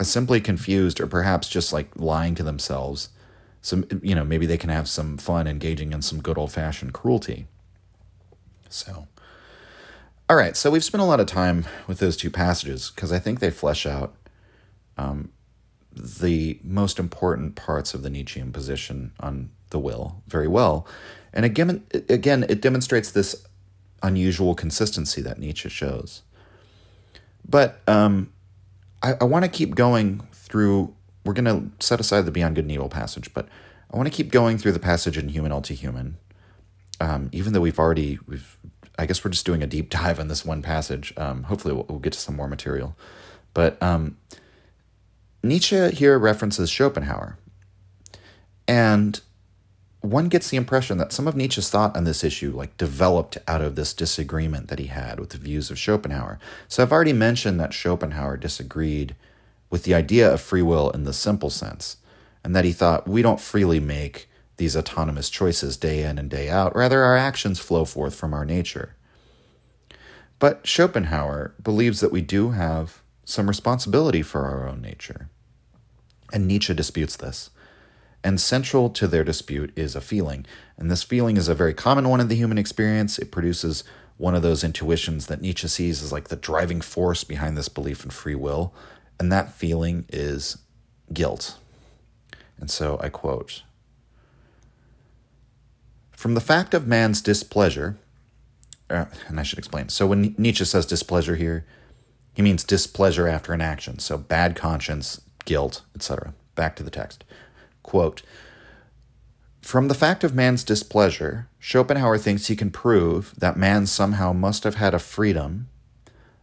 [0.00, 3.08] as simply confused or perhaps just like lying to themselves.
[3.60, 6.94] So, you know, maybe they can have some fun engaging in some good old fashioned
[6.94, 7.46] cruelty.
[8.68, 9.08] So,
[10.28, 13.18] all right, so we've spent a lot of time with those two passages because I
[13.18, 14.14] think they flesh out
[14.96, 15.32] um,
[15.92, 20.86] the most important parts of the Nietzschean position on the will very well.
[21.32, 23.46] And again, again, it demonstrates this
[24.02, 26.22] unusual consistency that Nietzsche shows.
[27.46, 28.32] But um,
[29.02, 30.94] I, I want to keep going through.
[31.24, 33.48] We're going to set aside the Beyond Good and Evil passage, but
[33.92, 36.16] I want to keep going through the passage in Human All Too Human.
[37.00, 38.58] Um, even though we've already we've
[38.98, 41.14] I guess we're just doing a deep dive on this one passage.
[41.16, 42.96] Um, hopefully, we'll, we'll, get to some more material.
[43.54, 44.16] But um,
[45.42, 47.38] Nietzsche here references Schopenhauer.
[48.66, 49.20] And
[50.00, 53.62] one gets the impression that some of Nietzsche's thought on this issue like developed out
[53.62, 56.38] of this disagreement that he had with the views of Schopenhauer.
[56.68, 59.16] So I've already mentioned that Schopenhauer disagreed
[59.70, 61.96] with the idea of free will in the simple sense,
[62.44, 66.48] and that he thought we don't freely make these autonomous choices day in and day
[66.48, 66.74] out.
[66.74, 68.94] Rather, our actions flow forth from our nature.
[70.38, 75.28] But Schopenhauer believes that we do have some responsibility for our own nature.
[76.32, 77.50] And Nietzsche disputes this.
[78.28, 80.44] And central to their dispute is a feeling.
[80.76, 83.18] And this feeling is a very common one in the human experience.
[83.18, 83.84] It produces
[84.18, 88.04] one of those intuitions that Nietzsche sees as like the driving force behind this belief
[88.04, 88.74] in free will.
[89.18, 90.58] And that feeling is
[91.10, 91.56] guilt.
[92.58, 93.62] And so I quote
[96.12, 97.96] from the fact of man's displeasure,
[98.90, 99.88] uh, and I should explain.
[99.88, 101.64] So when Nietzsche says displeasure here,
[102.34, 103.98] he means displeasure after an action.
[104.00, 106.34] So bad conscience, guilt, etc.
[106.56, 107.24] Back to the text.
[107.88, 108.20] Quote
[109.62, 114.64] From the fact of man's displeasure, Schopenhauer thinks he can prove that man somehow must
[114.64, 115.70] have had a freedom,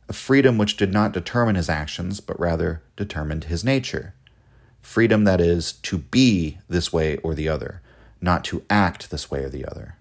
[0.10, 4.16] a freedom which did not determine his actions, but rather determined his nature.
[4.82, 7.80] Freedom that is to be this way or the other,
[8.20, 9.98] not to act this way or the other.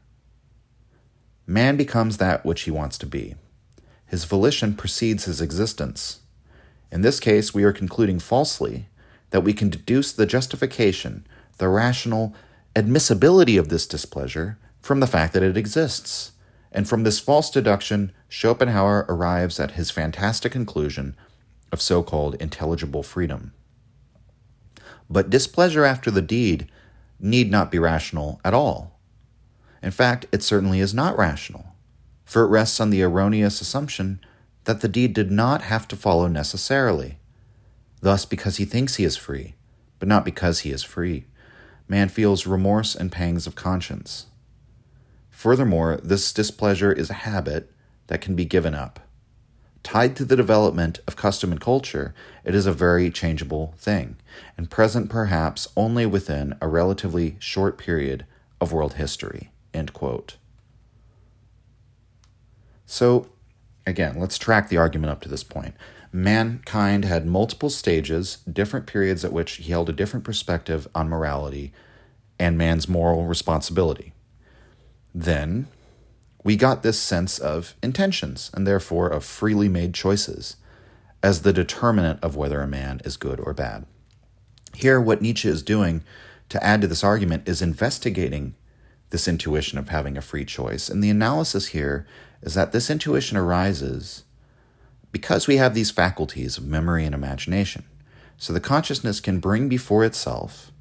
[1.46, 3.34] Man becomes that which he wants to be.
[4.06, 6.20] His volition precedes his existence.
[6.90, 8.86] In this case, we are concluding falsely
[9.34, 11.26] that we can deduce the justification,
[11.58, 12.34] the rational
[12.76, 16.32] admissibility of this displeasure from the fact that it exists.
[16.72, 21.16] And from this false deduction, Schopenhauer arrives at his fantastic conclusion
[21.70, 23.52] of so called intelligible freedom.
[25.08, 26.68] But displeasure after the deed
[27.20, 28.98] need not be rational at all.
[29.82, 31.66] In fact, it certainly is not rational,
[32.24, 34.18] for it rests on the erroneous assumption
[34.64, 37.18] that the deed did not have to follow necessarily.
[38.00, 39.54] Thus, because he thinks he is free,
[39.98, 41.26] but not because he is free,
[41.88, 44.26] man feels remorse and pangs of conscience.
[45.30, 47.70] Furthermore, this displeasure is a habit
[48.06, 49.00] that can be given up.
[49.82, 52.14] Tied to the development of custom and culture,
[52.44, 54.16] it is a very changeable thing,
[54.56, 58.24] and present perhaps only within a relatively short period
[58.60, 59.50] of world history.
[62.86, 63.28] So,
[63.86, 65.74] again, let's track the argument up to this point.
[66.16, 71.72] Mankind had multiple stages, different periods at which he held a different perspective on morality
[72.38, 74.12] and man's moral responsibility.
[75.12, 75.66] Then,
[76.44, 80.54] we got this sense of intentions and therefore of freely made choices
[81.20, 83.84] as the determinant of whether a man is good or bad.
[84.72, 86.04] Here, what Nietzsche is doing
[86.48, 88.54] to add to this argument is investigating
[89.10, 90.88] this intuition of having a free choice.
[90.88, 92.06] And the analysis here
[92.40, 94.23] is that this intuition arises
[95.14, 97.84] because we have these faculties of memory and imagination.
[98.36, 100.72] So the consciousness can bring before itself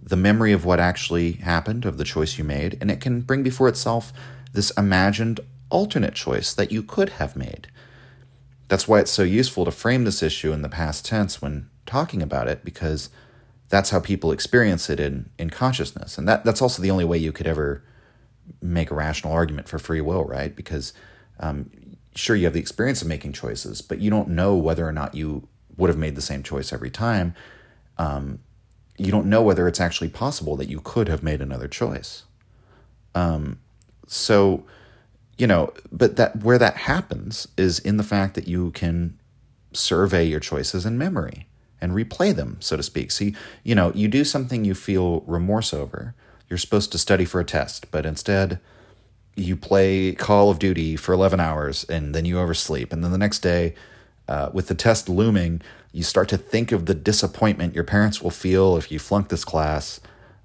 [0.00, 3.42] the memory of what actually happened, of the choice you made, and it can bring
[3.42, 4.12] before itself
[4.52, 7.66] this imagined alternate choice that you could have made.
[8.68, 12.22] That's why it's so useful to frame this issue in the past tense when talking
[12.22, 13.10] about it, because
[13.68, 16.18] that's how people experience it in, in consciousness.
[16.18, 17.82] And that, that's also the only way you could ever
[18.62, 20.54] make a rational argument for free will, right?
[20.54, 20.92] Because
[21.40, 21.68] um,
[22.16, 25.14] sure, you have the experience of making choices, but you don't know whether or not
[25.14, 27.34] you would have made the same choice every time.
[27.98, 28.40] Um,
[28.98, 32.24] you don't know whether it's actually possible that you could have made another choice.
[33.14, 33.60] Um,
[34.06, 34.64] so,
[35.36, 39.18] you know, but that where that happens is in the fact that you can
[39.72, 41.46] survey your choices in memory
[41.80, 43.10] and replay them, so to speak.
[43.10, 46.14] See, you know, you do something you feel remorse over.
[46.48, 48.60] You're supposed to study for a test, but instead
[49.36, 52.92] you play Call of Duty for 11 hours and then you oversleep.
[52.92, 53.74] And then the next day,
[54.28, 55.60] uh, with the test looming,
[55.92, 59.44] you start to think of the disappointment your parents will feel if you flunk this
[59.44, 60.00] class.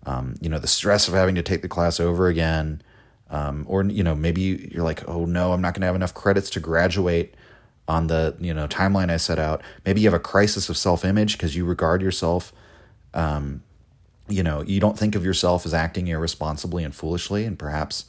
[0.06, 2.82] Um, you know, the stress of having to take the class over again.
[3.30, 6.14] Um, or, you know, maybe you're like, oh no, I'm not going to have enough
[6.14, 7.34] credits to graduate
[7.88, 9.62] on the, you know, timeline I set out.
[9.86, 12.52] Maybe you have a crisis of self image because you regard yourself,
[13.14, 13.64] um,
[14.28, 18.06] you know, you don't think of yourself as acting irresponsibly and foolishly, and perhaps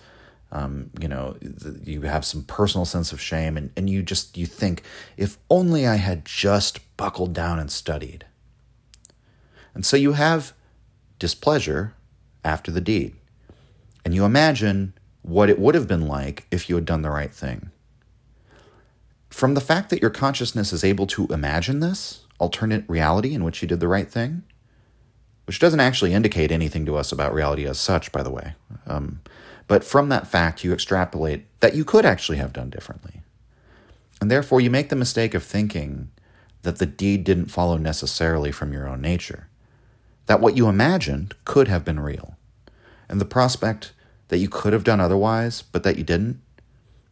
[0.52, 1.36] um, you know
[1.82, 4.82] you have some personal sense of shame and, and you just you think
[5.16, 8.24] if only i had just buckled down and studied.
[9.74, 10.52] And so you have
[11.18, 11.94] displeasure
[12.44, 13.16] after the deed.
[14.04, 17.34] And you imagine what it would have been like if you had done the right
[17.34, 17.72] thing.
[19.30, 23.62] From the fact that your consciousness is able to imagine this alternate reality in which
[23.62, 24.44] you did the right thing
[25.46, 28.54] which doesn't actually indicate anything to us about reality as such by the way
[28.86, 29.20] um,
[29.68, 33.22] but from that fact, you extrapolate that you could actually have done differently.
[34.20, 36.10] And therefore, you make the mistake of thinking
[36.62, 39.48] that the deed didn't follow necessarily from your own nature,
[40.26, 42.36] that what you imagined could have been real.
[43.08, 43.92] And the prospect
[44.28, 46.40] that you could have done otherwise, but that you didn't,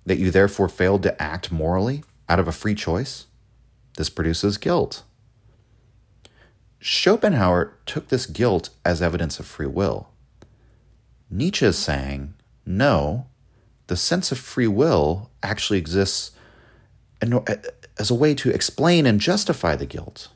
[0.06, 3.26] that you therefore failed to act morally out of a free choice,
[3.96, 5.02] this produces guilt.
[6.78, 10.08] Schopenhauer took this guilt as evidence of free will.
[11.28, 12.34] Nietzsche is saying
[12.76, 13.26] no,
[13.86, 16.32] the sense of free will actually exists
[17.98, 20.28] as a way to explain and justify the guilt.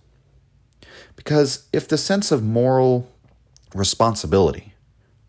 [1.17, 3.09] Because if the sense of moral
[3.75, 4.75] responsibility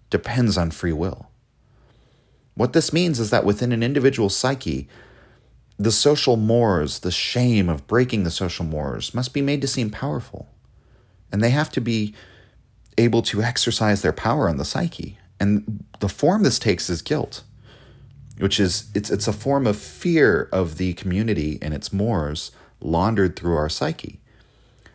[0.09, 1.29] depends on free will,
[2.55, 4.87] what this means is that within an individual psyche,
[5.77, 9.89] the social mores, the shame of breaking the social mores, must be made to seem
[9.89, 10.49] powerful.
[11.31, 12.15] And they have to be
[12.97, 15.19] able to exercise their power on the psyche.
[15.39, 17.43] And the form this takes is guilt,
[18.37, 23.35] which is it's it's a form of fear of the community and its mores laundered
[23.35, 24.19] through our psyche.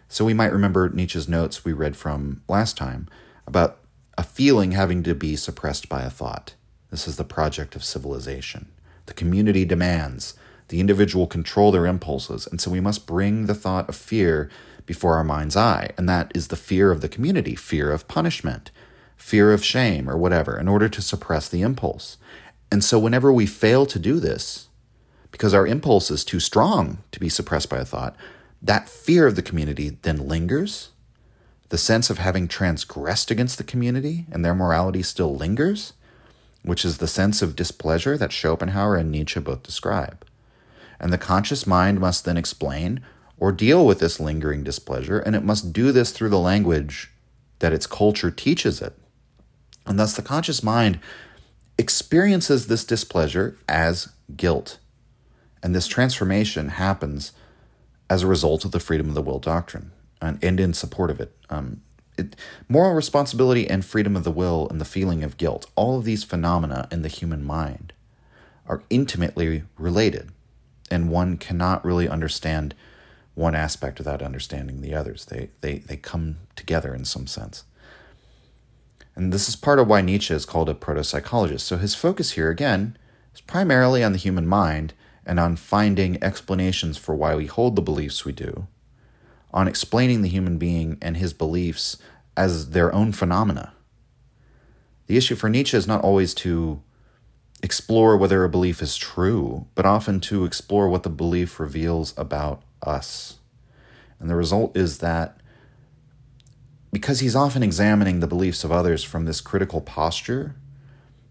[0.09, 3.09] So we might remember Nietzsche's notes we read from last time
[3.47, 3.79] about
[4.19, 6.55] a feeling having to be suppressed by a thought.
[6.91, 8.69] This is the project of civilization.
[9.07, 10.35] The community demands,
[10.69, 14.51] the individual control their impulses, and so we must bring the thought of fear
[14.85, 18.71] before our mind's eye, and that is the fear of the community, fear of punishment,
[19.21, 22.17] fear of shame, or whatever, in order to suppress the impulse.
[22.73, 24.69] And so, whenever we fail to do this,
[25.31, 28.17] because our impulse is too strong to be suppressed by a thought,
[28.63, 30.91] that fear of the community then lingers.
[31.69, 35.93] The sense of having transgressed against the community and their morality still lingers,
[36.63, 40.27] which is the sense of displeasure that Schopenhauer and Nietzsche both describe.
[40.99, 43.01] And the conscious mind must then explain
[43.39, 47.11] or deal with this lingering displeasure, and it must do this through the language
[47.61, 48.99] that its culture teaches it.
[49.91, 51.01] And thus, the conscious mind
[51.77, 54.79] experiences this displeasure as guilt.
[55.65, 57.33] And this transformation happens
[58.09, 59.91] as a result of the freedom of the will doctrine
[60.23, 61.37] and, and in support of it.
[61.51, 61.83] Um,
[62.17, 62.37] it.
[62.69, 66.23] Moral responsibility and freedom of the will and the feeling of guilt, all of these
[66.23, 67.93] phenomena in the human mind
[68.69, 70.31] are intimately related.
[70.89, 72.77] And one cannot really understand
[73.35, 75.25] one aspect without understanding the others.
[75.25, 77.65] They, they, they come together in some sense.
[79.15, 81.67] And this is part of why Nietzsche is called a proto psychologist.
[81.67, 82.97] So his focus here, again,
[83.35, 84.95] is primarily on the human mind
[85.27, 88.67] and on finding explanations for why we hold the beliefs we do,
[89.53, 91.97] on explaining the human being and his beliefs
[92.37, 93.73] as their own phenomena.
[95.07, 96.83] The issue for Nietzsche is not always to
[97.63, 102.63] explore whether a belief is true, but often to explore what the belief reveals about
[102.83, 103.39] us.
[104.19, 105.40] And the result is that
[106.93, 110.57] because he's often examining the beliefs of others from this critical posture,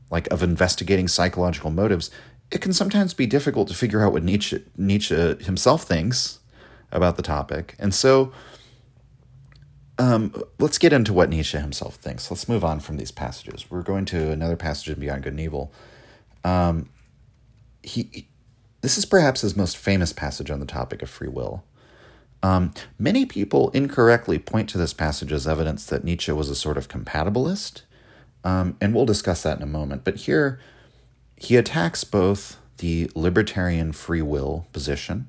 [0.10, 2.10] like of investigating psychological motives,
[2.52, 6.40] it can sometimes be difficult to figure out what Nietzsche, Nietzsche himself thinks
[6.92, 7.76] about the topic.
[7.78, 8.32] And so
[10.00, 12.32] um, let's get into what Nietzsche himself thinks.
[12.32, 13.70] Let's move on from these passages.
[13.70, 15.74] We're going to another passage in Beyond Good and Evil.
[16.44, 16.90] Um,
[17.84, 18.30] he,
[18.82, 21.64] this is perhaps his most famous passage on the topic of free will.
[22.42, 26.78] Um, many people incorrectly point to this passage as evidence that Nietzsche was a sort
[26.78, 27.82] of compatibilist,
[28.44, 30.04] um, and we'll discuss that in a moment.
[30.04, 30.60] But here,
[31.36, 35.28] he attacks both the libertarian free will position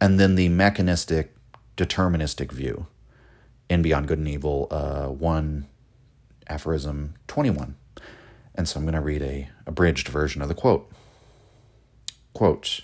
[0.00, 1.34] and then the mechanistic
[1.76, 2.86] deterministic view
[3.68, 5.66] in Beyond Good and Evil uh, 1
[6.48, 7.76] aphorism 21.
[8.54, 10.90] And so I'm going to read a abridged version of the quote.
[12.32, 12.82] Quote,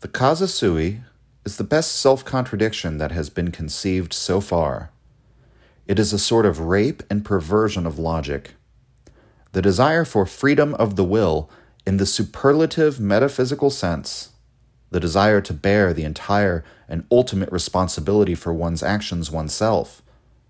[0.00, 1.00] the causa sui
[1.44, 4.90] is the best self contradiction that has been conceived so far.
[5.86, 8.52] It is a sort of rape and perversion of logic.
[9.52, 11.50] The desire for freedom of the will
[11.84, 14.30] in the superlative metaphysical sense,
[14.90, 20.02] the desire to bear the entire and ultimate responsibility for one's actions oneself,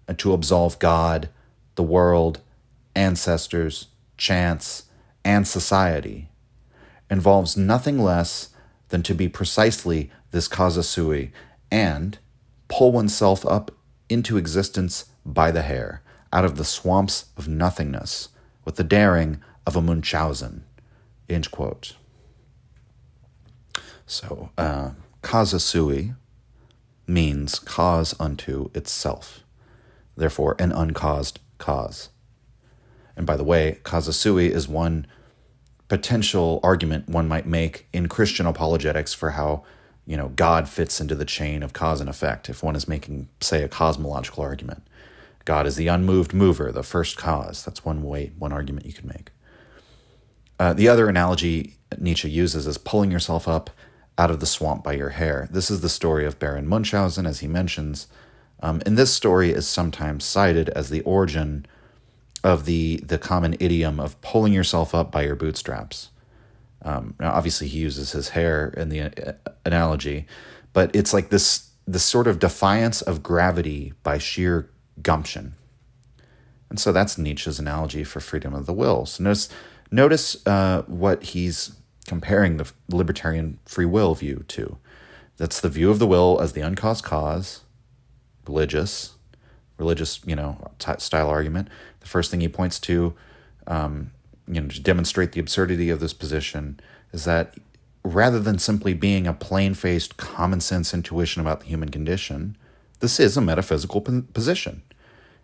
[0.07, 1.29] and to absolve God,
[1.75, 2.41] the world,
[2.95, 3.87] ancestors,
[4.19, 4.85] chance,
[5.25, 6.29] and society,
[7.11, 8.51] involves nothing less
[8.91, 11.33] than to be precisely this causa sui
[11.71, 12.19] and
[12.69, 13.71] pull oneself up
[14.09, 16.03] into existence by the hair,
[16.33, 18.31] out of the swamps of nothingness,
[18.65, 20.65] with the daring of a Munchausen.
[21.29, 21.97] End quote.
[24.07, 24.91] So, uh,
[25.23, 26.15] causa sui
[27.07, 29.41] means cause unto itself,
[30.17, 32.11] therefore, an uncaused cause.
[33.17, 35.07] And by the way, causa sui is one
[35.89, 39.63] potential argument one might make in Christian apologetics for how
[40.07, 42.49] you know God fits into the chain of cause and effect.
[42.49, 44.83] If one is making, say, a cosmological argument,
[45.45, 47.65] God is the unmoved mover, the first cause.
[47.65, 49.31] That's one way, one argument you could make.
[50.59, 53.71] Uh, the other analogy Nietzsche uses is pulling yourself up
[54.19, 55.49] out of the swamp by your hair.
[55.51, 58.07] This is the story of Baron Munchausen, as he mentions.
[58.63, 61.67] Um, and this story is sometimes cited as the origin
[62.45, 66.11] of the the common idiom of pulling yourself up by your bootstraps.
[66.85, 69.33] Um, now, obviously, he uses his hair in the uh,
[69.65, 70.27] analogy,
[70.73, 74.71] but it's like this this sort of defiance of gravity by sheer
[75.03, 75.55] gumption.
[76.71, 79.05] And so that's Nietzsche's analogy for freedom of the will.
[79.05, 79.49] So notice
[79.91, 81.73] notice uh, what he's
[82.07, 84.79] comparing the libertarian free will view to.
[85.37, 87.61] That's the view of the will as the uncaused cause,
[88.47, 89.15] religious,
[89.79, 91.69] religious, you know, t- style argument.
[92.01, 93.15] The first thing he points to,
[93.67, 94.13] um,
[94.55, 96.81] you know, to demonstrate the absurdity of this position
[97.13, 97.55] is that
[98.05, 102.57] rather than simply being a plain faced common sense intuition about the human condition,
[103.01, 104.83] this is a metaphysical position.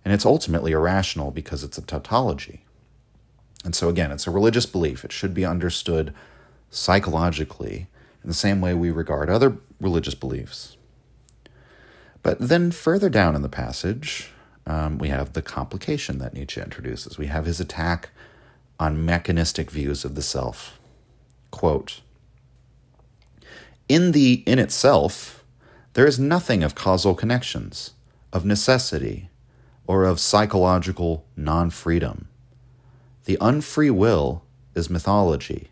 [0.04, 2.64] And it's ultimately irrational because it's a tautology.
[3.64, 5.04] And so, again, it's a religious belief.
[5.04, 6.14] It should be understood
[6.70, 7.88] psychologically
[8.22, 10.76] in the same way we regard other religious beliefs.
[12.22, 14.30] But then further down in the passage,
[14.66, 17.18] um, we have the complication that Nietzsche introduces.
[17.18, 18.10] We have his attack
[18.78, 20.78] on mechanistic views of the self.
[21.50, 22.00] Quote
[23.88, 25.44] In the in itself,
[25.94, 27.92] there is nothing of causal connections,
[28.32, 29.30] of necessity,
[29.86, 32.28] or of psychological non freedom.
[33.24, 34.42] The unfree will
[34.74, 35.68] is mythology.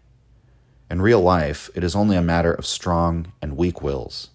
[0.91, 4.31] In real life, it is only a matter of strong and weak wills.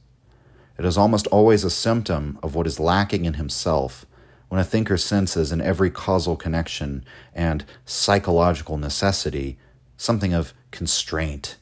[0.78, 4.06] It is almost always a symptom of what is lacking in himself
[4.52, 9.58] when a thinker senses in every causal connection and psychological necessity
[9.96, 11.56] something of constraint,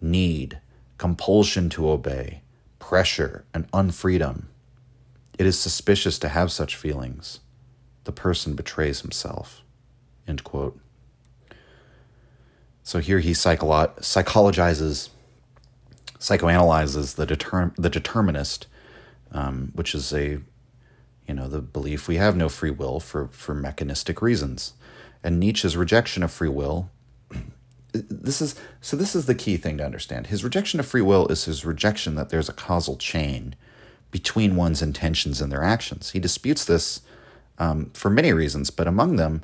[0.00, 0.60] need,
[0.96, 2.42] compulsion to obey,
[2.78, 4.44] pressure, and unfreedom.
[5.36, 7.40] It is suspicious to have such feelings.
[8.04, 9.64] The person betrays himself.
[10.28, 10.78] End quote.
[12.84, 15.08] So here he psycholo- psychologizes,
[16.20, 18.68] psychoanalyzes the, the determinist,
[19.32, 20.38] um, which is a,
[21.26, 24.74] you know, the belief we have no free will for, for mechanistic reasons.
[25.24, 26.90] And Nietzsche's rejection of free will,
[27.92, 30.28] this is, so this is the key thing to understand.
[30.28, 33.56] His rejection of free will is his rejection that there's a causal chain
[34.10, 36.10] between one's intentions and their actions.
[36.10, 37.00] He disputes this
[37.58, 39.42] um, for many reasons, but among them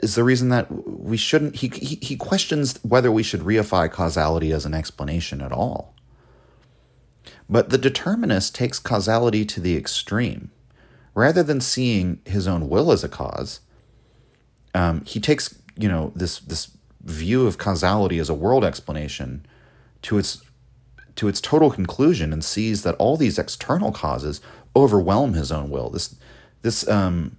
[0.00, 1.56] is the reason that we shouldn't.
[1.56, 5.94] He, he, he questions whether we should reify causality as an explanation at all.
[7.48, 10.50] But the determinist takes causality to the extreme.
[11.14, 13.60] Rather than seeing his own will as a cause,
[14.74, 16.70] um, he takes you know this this
[17.04, 19.46] view of causality as a world explanation
[20.02, 20.42] to its
[21.14, 24.40] to its total conclusion and sees that all these external causes
[24.76, 25.90] overwhelm his own will.
[25.90, 26.14] This
[26.62, 27.36] this um,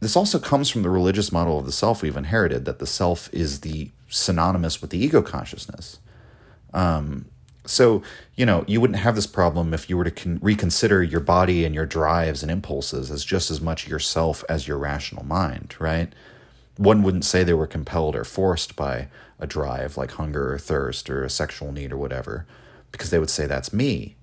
[0.00, 3.32] this also comes from the religious model of the self we've inherited that the self
[3.32, 5.98] is the synonymous with the ego consciousness.
[6.74, 7.26] Um,
[7.64, 8.02] so,
[8.34, 11.64] you know, you wouldn't have this problem if you were to con- reconsider your body
[11.64, 16.12] and your drives and impulses as just as much yourself as your rational mind, right?
[16.76, 19.08] One wouldn't say they were compelled or forced by
[19.38, 22.46] a drive like hunger or thirst or a sexual need or whatever,
[22.90, 24.16] because they would say that's me.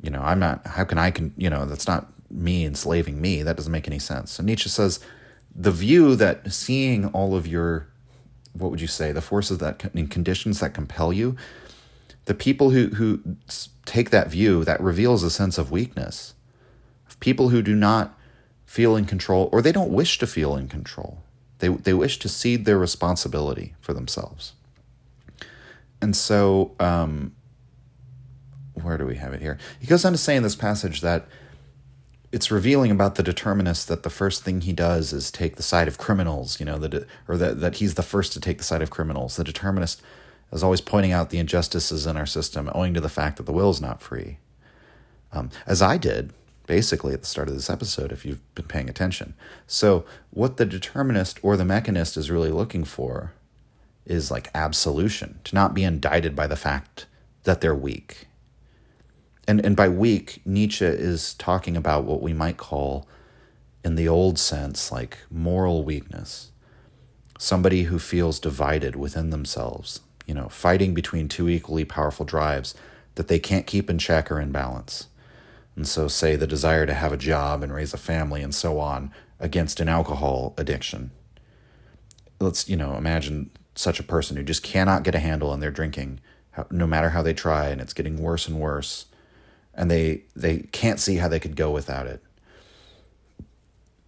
[0.00, 3.42] You know, I'm not, how can I, can, you know, that's not me enslaving me.
[3.42, 4.32] That doesn't make any sense.
[4.32, 5.00] So Nietzsche says
[5.54, 7.86] the view that seeing all of your,
[8.52, 11.36] what would you say, the forces that, in conditions that compel you,
[12.24, 13.20] the people who, who
[13.84, 16.34] take that view, that reveals a sense of weakness.
[17.20, 18.18] People who do not
[18.66, 21.22] feel in control or they don't wish to feel in control.
[21.58, 24.52] They, they wish to cede their responsibility for themselves.
[26.02, 27.34] And so, um,
[28.74, 29.56] where do we have it here?
[29.80, 31.26] He goes on to say in this passage that
[32.32, 35.86] it's revealing about the determinist that the first thing he does is take the side
[35.86, 38.82] of criminals, you know, that or that that he's the first to take the side
[38.82, 39.36] of criminals.
[39.36, 40.02] The determinist
[40.54, 43.52] is always pointing out the injustices in our system, owing to the fact that the
[43.52, 44.38] will is not free.
[45.32, 46.32] Um, as I did,
[46.66, 49.34] basically, at the start of this episode, if you've been paying attention.
[49.66, 53.32] So, what the determinist or the mechanist is really looking for
[54.06, 57.06] is like absolution, to not be indicted by the fact
[57.42, 58.28] that they're weak.
[59.48, 63.08] And, and by weak, Nietzsche is talking about what we might call,
[63.84, 66.52] in the old sense, like moral weakness.
[67.38, 72.74] Somebody who feels divided within themselves, you know, fighting between two equally powerful drives
[73.14, 75.08] that they can't keep in check or in balance.
[75.76, 78.78] And so, say, the desire to have a job and raise a family and so
[78.78, 81.10] on against an alcohol addiction.
[82.40, 85.72] Let's, you know, imagine such a person who just cannot get a handle on their
[85.72, 86.20] drinking,
[86.70, 89.06] no matter how they try, and it's getting worse and worse,
[89.74, 92.22] and they, they can't see how they could go without it.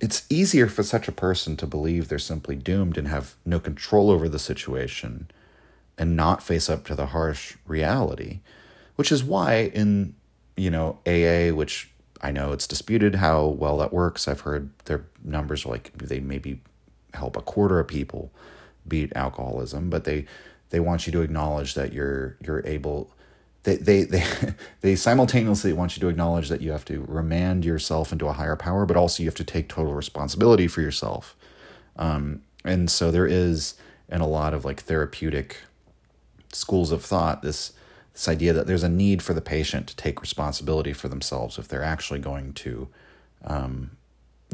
[0.00, 4.10] It's easier for such a person to believe they're simply doomed and have no control
[4.10, 5.28] over the situation
[5.98, 8.40] and not face up to the harsh reality,
[8.96, 10.14] which is why in
[10.56, 11.90] you know AA, which
[12.20, 14.28] I know it's disputed how well that works.
[14.28, 16.60] I've heard their numbers are like they maybe
[17.14, 18.30] help a quarter of people
[18.86, 20.26] beat alcoholism, but they
[20.70, 23.10] they want you to acknowledge that you're you're able
[23.66, 24.24] they they they,
[24.80, 28.56] they simultaneously want you to acknowledge that you have to remand yourself into a higher
[28.56, 31.36] power, but also you have to take total responsibility for yourself.
[31.96, 33.74] Um, and so there is
[34.08, 35.58] in a lot of like therapeutic
[36.52, 37.72] schools of thought this
[38.12, 41.68] this idea that there's a need for the patient to take responsibility for themselves if
[41.68, 42.88] they're actually going to
[43.44, 43.90] um,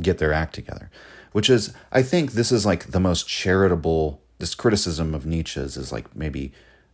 [0.01, 0.90] get their act together
[1.32, 5.93] which is i think this is like the most charitable this criticism of nietzsche's is
[5.93, 6.53] like maybe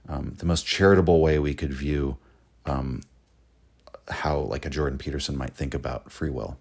[0.08, 2.16] um, the most charitable way we could view
[2.66, 3.00] um,
[4.08, 6.58] how like a jordan peterson might think about free will.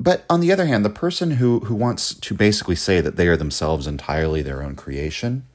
[0.00, 3.28] But on the other hand the person who who wants to basically say that they
[3.28, 5.46] are themselves entirely their own creation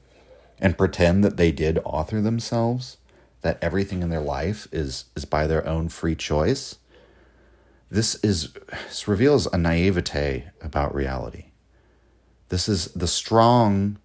[0.60, 2.98] and pretend that they did author themselves,
[3.40, 6.76] that everything in their life is is by their own free choice.
[7.90, 8.52] This is
[8.86, 11.46] this reveals a naivete about reality.
[12.50, 13.98] This is the strong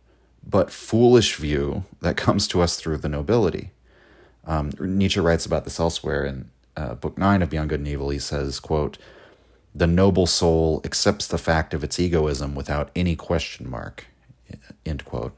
[0.47, 3.72] but foolish view that comes to us through the nobility.
[4.45, 8.10] Um, Nietzsche writes about this elsewhere in uh, Book Nine of Beyond Good and Evil.
[8.10, 8.97] He says, "quote
[9.74, 14.06] The noble soul accepts the fact of its egoism without any question mark."
[14.86, 15.36] End quote.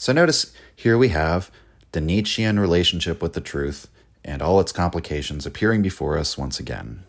[0.00, 1.50] So notice here we have
[1.92, 3.86] the Nietzschean relationship with the truth
[4.24, 7.04] and all its complications appearing before us once again.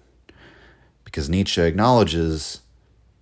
[1.06, 2.60] Because Nietzsche acknowledges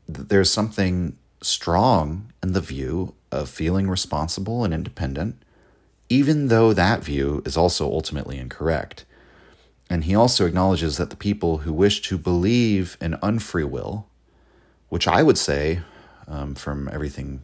[0.08, 5.40] that there's something strong in the view of feeling responsible and independent,
[6.10, 9.06] even though that view is also ultimately incorrect.
[9.88, 14.08] And he also acknowledges that the people who wish to believe in unfree will,
[14.88, 15.82] which I would say,
[16.28, 17.44] um, from everything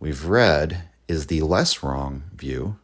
[0.00, 2.78] we've read, is the less wrong view,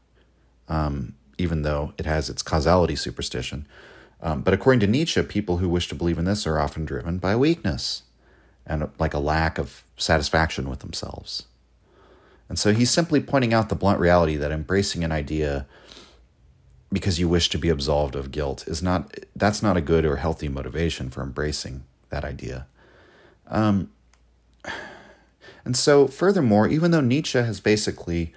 [0.68, 3.66] um, even though it has its causality superstition.
[4.22, 7.18] Um, but according to Nietzsche, people who wish to believe in this are often driven
[7.18, 8.02] by weakness
[8.66, 11.44] and like a lack of satisfaction with themselves.
[12.48, 15.66] And so he's simply pointing out the blunt reality that embracing an idea
[16.92, 20.16] because you wish to be absolved of guilt is not that's not a good or
[20.16, 22.66] healthy motivation for embracing that idea.
[23.46, 23.90] Um,
[25.70, 28.34] and so, furthermore, even though Nietzsche has basically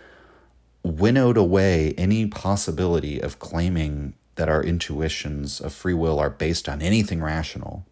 [0.83, 6.79] winnowed away any possibility of claiming that our intuitions of free will are based on
[6.79, 7.87] anything rational,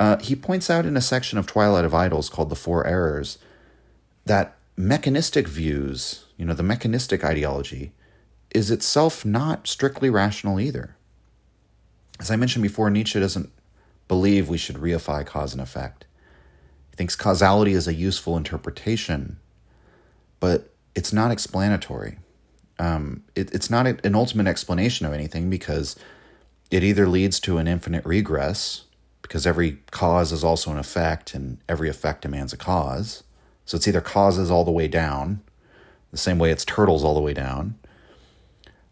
[0.00, 3.36] uh, he points out in a section of Twilight of Idols called The Four Errors
[4.24, 7.92] that mechanistic views, you know, the mechanistic ideology,
[8.54, 10.96] is itself not strictly rational either.
[12.18, 13.52] As I mentioned before, Nietzsche doesn't
[14.08, 16.03] believe we should reify cause and effect.
[16.94, 19.40] He thinks causality is a useful interpretation,
[20.38, 22.18] but it's not explanatory.
[22.78, 25.96] Um, it, it's not an ultimate explanation of anything because
[26.70, 28.84] it either leads to an infinite regress,
[29.22, 33.24] because every cause is also an effect, and every effect demands a cause.
[33.64, 35.42] So it's either causes all the way down,
[36.12, 37.76] the same way it's turtles all the way down,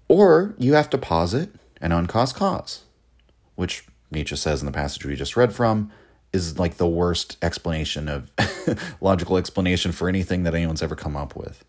[0.08, 1.50] or you have to posit
[1.80, 2.80] an uncaused cause,
[3.54, 5.92] which Nietzsche says in the passage we just read from
[6.32, 8.30] is like the worst explanation of
[9.00, 11.64] logical explanation for anything that anyone's ever come up with.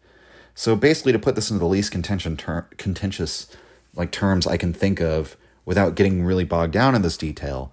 [0.56, 3.48] So basically, to put this into the least contention ter- contentious
[3.96, 5.36] like terms I can think of
[5.66, 7.72] without getting really bogged down in this detail,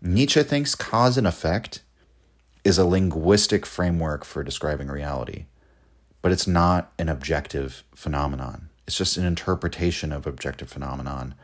[0.00, 1.82] Nietzsche thinks cause and effect
[2.64, 5.46] is a linguistic framework for describing reality,
[6.20, 8.68] but it's not an objective phenomenon.
[8.86, 11.34] It's just an interpretation of objective phenomenon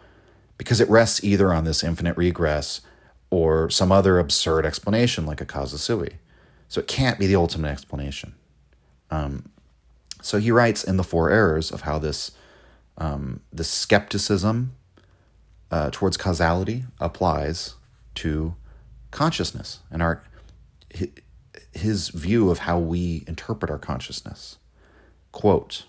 [0.58, 2.80] because it rests either on this infinite regress
[3.32, 6.18] or some other absurd explanation like a causa sui.
[6.68, 8.34] So it can't be the ultimate explanation.
[9.10, 9.48] Um,
[10.20, 12.32] so he writes in the Four Errors of how this
[12.98, 14.74] um, skepticism
[15.70, 17.76] uh, towards causality applies
[18.16, 18.54] to
[19.10, 20.22] consciousness and our
[21.72, 24.58] his view of how we interpret our consciousness.
[25.32, 25.86] Quote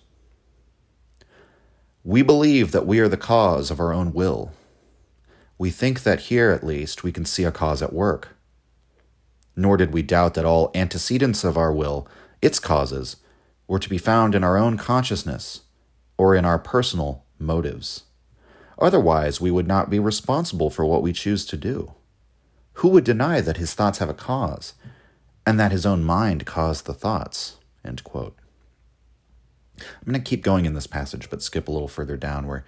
[2.06, 4.54] We believe that we are the cause of our own will.
[5.58, 8.36] We think that here, at least, we can see a cause at work.
[9.56, 12.08] Nor did we doubt that all antecedents of our will,
[12.42, 13.18] its causes,
[13.68, 15.62] were to be found in our own consciousness
[16.18, 18.04] or in our personal motives.
[18.80, 21.94] Otherwise, we would not be responsible for what we choose to do.
[22.78, 24.74] Who would deny that his thoughts have a cause,
[25.46, 27.58] and that his own mind caused the thoughts?
[29.80, 32.64] I'm going to keep going in this passage, but skip a little further down where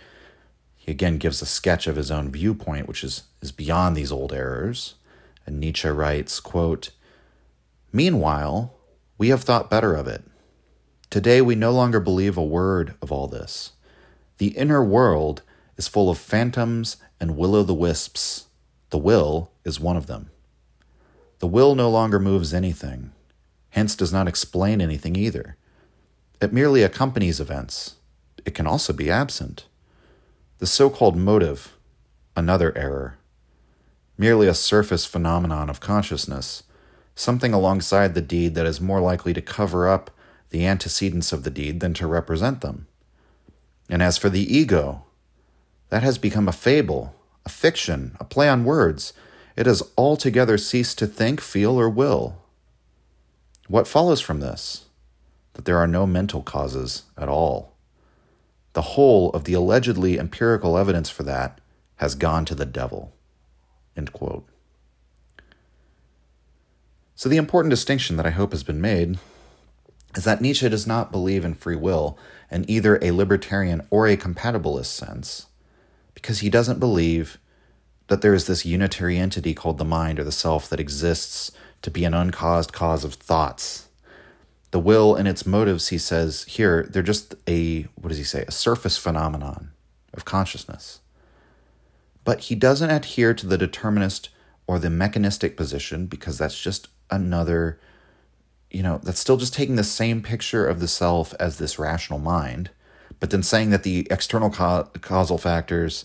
[0.86, 4.32] he again gives a sketch of his own viewpoint, which is, is beyond these old
[4.32, 4.94] errors.
[5.44, 6.92] And Nietzsche writes, quote,
[7.92, 8.72] Meanwhile,
[9.18, 10.24] we have thought better of it.
[11.10, 13.72] Today we no longer believe a word of all this.
[14.38, 15.42] The inner world
[15.76, 18.46] is full of phantoms and will o' the wisps.
[18.92, 20.30] The will is one of them.
[21.40, 23.12] The will no longer moves anything,
[23.70, 25.58] hence does not explain anything either.
[26.40, 27.96] It merely accompanies events.
[28.46, 29.66] It can also be absent.
[30.60, 31.76] The so called motive,
[32.36, 33.18] another error,
[34.18, 36.64] merely a surface phenomenon of consciousness,
[37.14, 40.12] something alongside the deed that is more likely to cover up
[40.51, 42.88] the antecedents of the deed than to represent them.
[43.89, 45.03] And as for the ego,
[45.89, 47.14] that has become a fable,
[47.45, 49.14] a fiction, a play on words.
[49.56, 52.41] It has altogether ceased to think, feel, or will.
[53.68, 54.86] What follows from this?
[55.53, 57.74] That there are no mental causes at all.
[58.76, 61.61] The whole of the allegedly empirical evidence for that
[61.95, 63.13] has gone to the devil.
[67.15, 69.17] So, the important distinction that I hope has been made
[70.17, 72.17] is that Nietzsche does not believe in free will
[72.51, 75.45] in either a libertarian or a compatibilist sense,
[76.13, 77.38] because he doesn't believe
[78.07, 81.49] that there is this unitary entity called the mind or the self that exists
[81.82, 83.85] to be an uncaused cause of thoughts.
[84.72, 88.43] The will and its motives, he says here, they're just a, what does he say,
[88.47, 89.72] a surface phenomenon
[90.13, 90.99] of consciousness.
[92.24, 94.30] But he doesn't adhere to the determinist
[94.68, 97.80] or the mechanistic position because that's just another
[98.76, 102.20] you know, that's still just taking the same picture of the self as this rational
[102.20, 102.72] mind,
[103.22, 106.03] but then saying that the external ca- causal factors,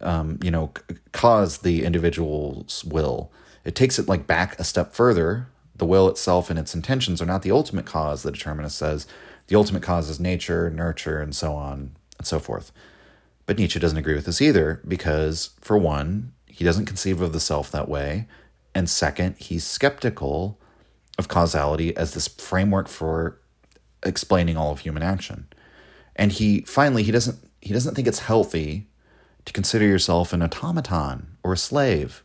[0.00, 3.32] um, you know, c- cause the individual's will.
[3.64, 5.48] It takes it like back a step further.
[5.76, 9.06] The will itself and its intentions are not the ultimate cause, the determinist says.
[9.48, 12.72] The ultimate cause is nature, nurture, and so on and so forth.
[13.44, 17.40] But Nietzsche doesn't agree with this either because, for one, he doesn't conceive of the
[17.40, 18.26] self that way.
[18.74, 20.58] And second, he's skeptical
[21.18, 23.40] of causality as this framework for
[24.02, 25.46] explaining all of human action.
[26.14, 28.88] And he finally he doesn't he doesn't think it's healthy
[29.44, 32.22] to consider yourself an automaton or a slave.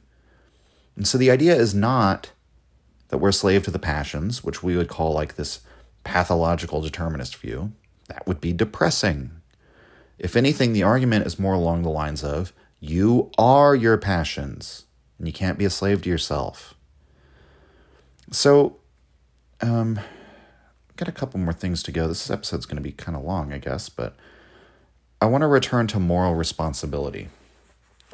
[0.96, 2.32] And so the idea is not
[3.12, 5.60] that we're slave to the passions, which we would call like this
[6.04, 7.74] pathological determinist view.
[8.08, 9.32] That would be depressing.
[10.18, 14.86] If anything, the argument is more along the lines of you are your passions,
[15.20, 16.74] and you can't be a slave to yourself.
[18.32, 18.78] So
[19.62, 20.00] um,
[20.96, 22.08] got a couple more things to go.
[22.08, 24.16] This episode's going to be kind of long, I guess, but
[25.22, 27.28] I want to return to moral responsibility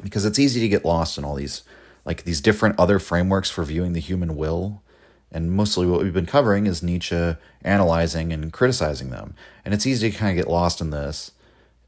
[0.02, 1.62] because it's easy to get lost in all these
[2.04, 4.82] like these different other frameworks for viewing the human will.
[5.30, 9.34] And mostly what we've been covering is Nietzsche analyzing and criticizing them.
[9.64, 11.32] And it's easy to kind of get lost in this,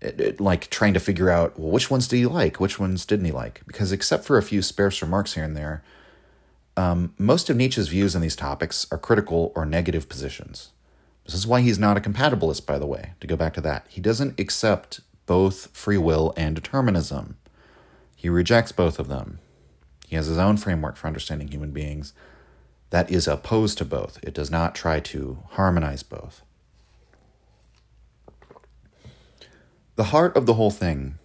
[0.00, 3.06] it, it, like trying to figure out well, which ones do you like, which ones
[3.06, 3.62] didn't he like?
[3.66, 5.82] Because except for a few sparse remarks here and there,
[6.76, 10.70] Um, most of Nietzsche's views on these topics are critical or negative positions.
[11.24, 13.84] This is why he's not a compatibilist, by the way, to go back to that.
[13.88, 17.36] He doesn't accept both free will and determinism,
[18.16, 19.38] he rejects both of them.
[20.08, 22.12] He has his own framework for understanding human beings
[22.90, 24.18] that is opposed to both.
[24.22, 26.42] It does not try to harmonize both.
[29.96, 31.18] The heart of the whole thing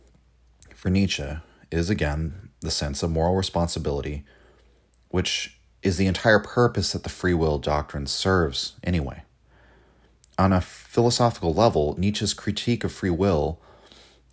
[0.73, 1.37] for Nietzsche
[1.71, 4.23] is, again, the sense of moral responsibility,
[5.09, 9.23] which is the entire purpose that the free will doctrine serves anyway.
[10.37, 13.61] On a philosophical level, Nietzsche's critique of free will,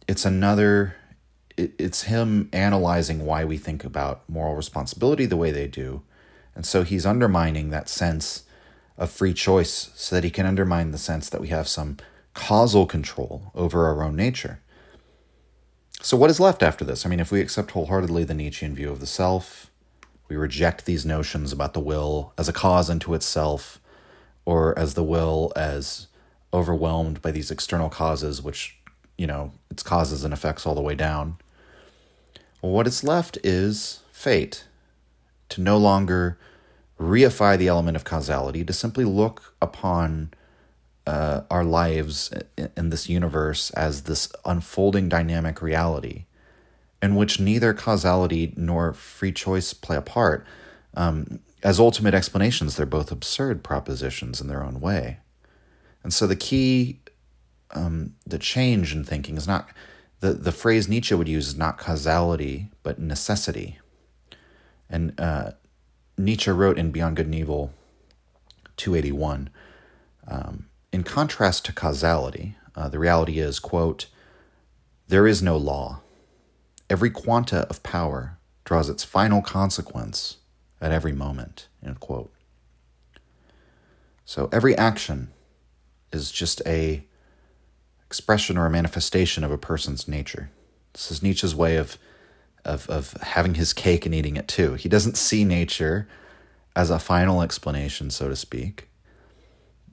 [0.08, 0.96] it's another
[1.56, 6.02] it's him analyzing why we think about moral responsibility the way they do.
[6.54, 8.44] And so he's undermining that sense
[8.98, 11.96] of free choice so that he can undermine the sense that we have some
[12.34, 14.60] causal control over our own nature.
[16.00, 17.06] So, what is left after this?
[17.06, 19.70] I mean, if we accept wholeheartedly the Nietzschean view of the self,
[20.28, 23.80] we reject these notions about the will as a cause unto itself,
[24.44, 26.08] or as the will as
[26.52, 28.76] overwhelmed by these external causes, which,
[29.16, 31.36] you know, its causes and effects all the way down.
[32.60, 34.64] Well, what is left is fate,
[35.52, 36.38] to no longer
[37.00, 40.32] reify the element of causality, to simply look upon
[41.06, 42.32] uh, our lives
[42.76, 46.24] in this universe as this unfolding dynamic reality
[47.02, 50.46] in which neither causality nor free choice play a part.
[50.94, 55.18] Um, as ultimate explanations, they're both absurd propositions in their own way.
[56.04, 57.00] And so the key,
[57.72, 59.68] um, the change in thinking is not
[60.20, 63.80] the, the phrase Nietzsche would use is not causality, but necessity.
[64.88, 65.52] And uh,
[66.18, 67.72] Nietzsche wrote in Beyond Good and Evil
[68.76, 69.50] 281
[70.26, 74.06] um, in contrast to causality, uh, the reality is, quote,
[75.08, 76.00] there is no law.
[76.88, 80.38] Every quanta of power draws its final consequence
[80.80, 82.32] at every moment, end quote.
[84.24, 85.32] So every action
[86.12, 87.04] is just a
[88.06, 90.50] expression or a manifestation of a person's nature.
[90.92, 91.96] This is Nietzsche's way of,
[92.64, 94.74] of, of having his cake and eating it too.
[94.74, 96.08] He doesn't see nature
[96.74, 98.88] as a final explanation, so to speak.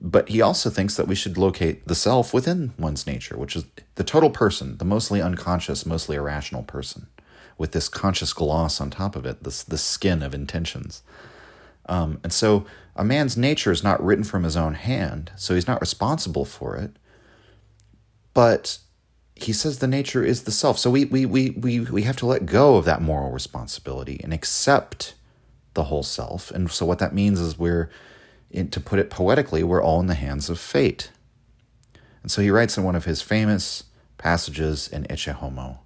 [0.00, 3.66] But he also thinks that we should locate the self within one's nature, which is
[3.96, 7.08] the total person, the mostly unconscious, mostly irrational person,
[7.58, 11.02] with this conscious gloss on top of it, this, this skin of intentions.
[11.86, 12.64] Um, and so
[12.96, 16.76] a man's nature is not written from his own hand, so he's not responsible for
[16.76, 16.96] it.
[18.32, 18.78] But
[19.44, 20.78] he says the nature is the self.
[20.78, 24.32] So we, we, we, we, we have to let go of that moral responsibility and
[24.32, 25.14] accept
[25.74, 26.50] the whole self.
[26.50, 27.90] And so what that means is we're
[28.52, 31.10] to put it poetically, we're all in the hands of fate.
[32.22, 33.84] And so he writes in one of his famous
[34.18, 35.80] passages in Ecce Homo,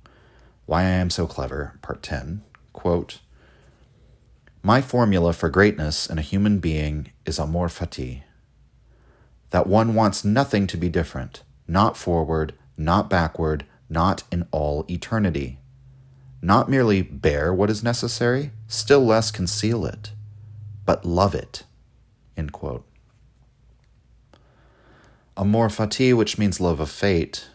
[0.67, 2.43] Why I Am So Clever, Part 10,
[2.73, 3.21] quote,
[4.63, 8.23] My formula for greatness in a human being is amor fati,
[9.51, 15.59] that one wants nothing to be different, not forward, not backward, not in all eternity.
[16.43, 20.12] Not merely bear what is necessary, still less conceal it,
[20.85, 21.64] but love it
[22.37, 22.85] End quote.
[25.37, 27.49] Amor fati, which means love of fate,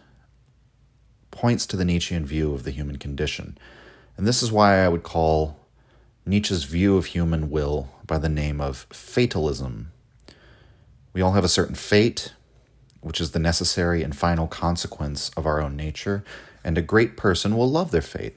[1.32, 3.58] points to the Nietzschean view of the human condition.
[4.18, 5.58] And this is why I would call
[6.26, 9.92] Nietzsche's view of human will by the name of fatalism.
[11.14, 12.34] We all have a certain fate,
[13.02, 16.24] which is the necessary and final consequence of our own nature,
[16.64, 18.36] and a great person will love their fate.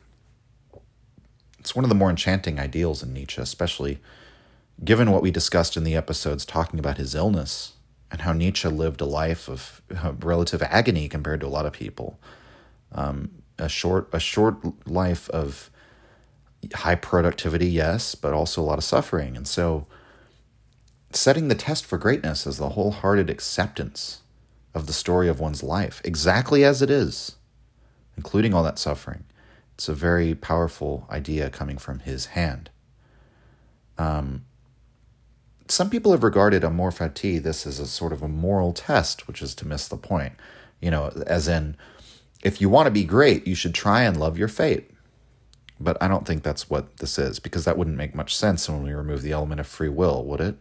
[1.58, 4.00] It's one of the more enchanting ideals in Nietzsche, especially
[4.84, 7.74] given what we discussed in the episodes talking about his illness
[8.10, 9.80] and how Nietzsche lived a life of
[10.20, 12.18] relative agony compared to a lot of people,
[12.92, 15.70] um, a short a short life of
[16.74, 19.86] high productivity, yes, but also a lot of suffering, and so
[21.12, 24.21] setting the test for greatness is the wholehearted acceptance
[24.74, 27.36] of the story of one's life exactly as it is,
[28.16, 29.24] including all that suffering.
[29.74, 32.70] It's a very powerful idea coming from his hand.
[33.98, 34.44] Um,
[35.68, 39.42] some people have regarded amor fati this as a sort of a moral test, which
[39.42, 40.34] is to miss the point.
[40.80, 41.76] You know, as in,
[42.42, 44.90] if you want to be great, you should try and love your fate.
[45.80, 48.82] But I don't think that's what this is, because that wouldn't make much sense when
[48.82, 50.56] we remove the element of free will, would it?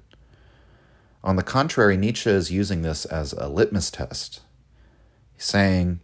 [1.23, 4.41] On the contrary, Nietzsche is using this as a litmus test.
[5.34, 5.99] He's saying,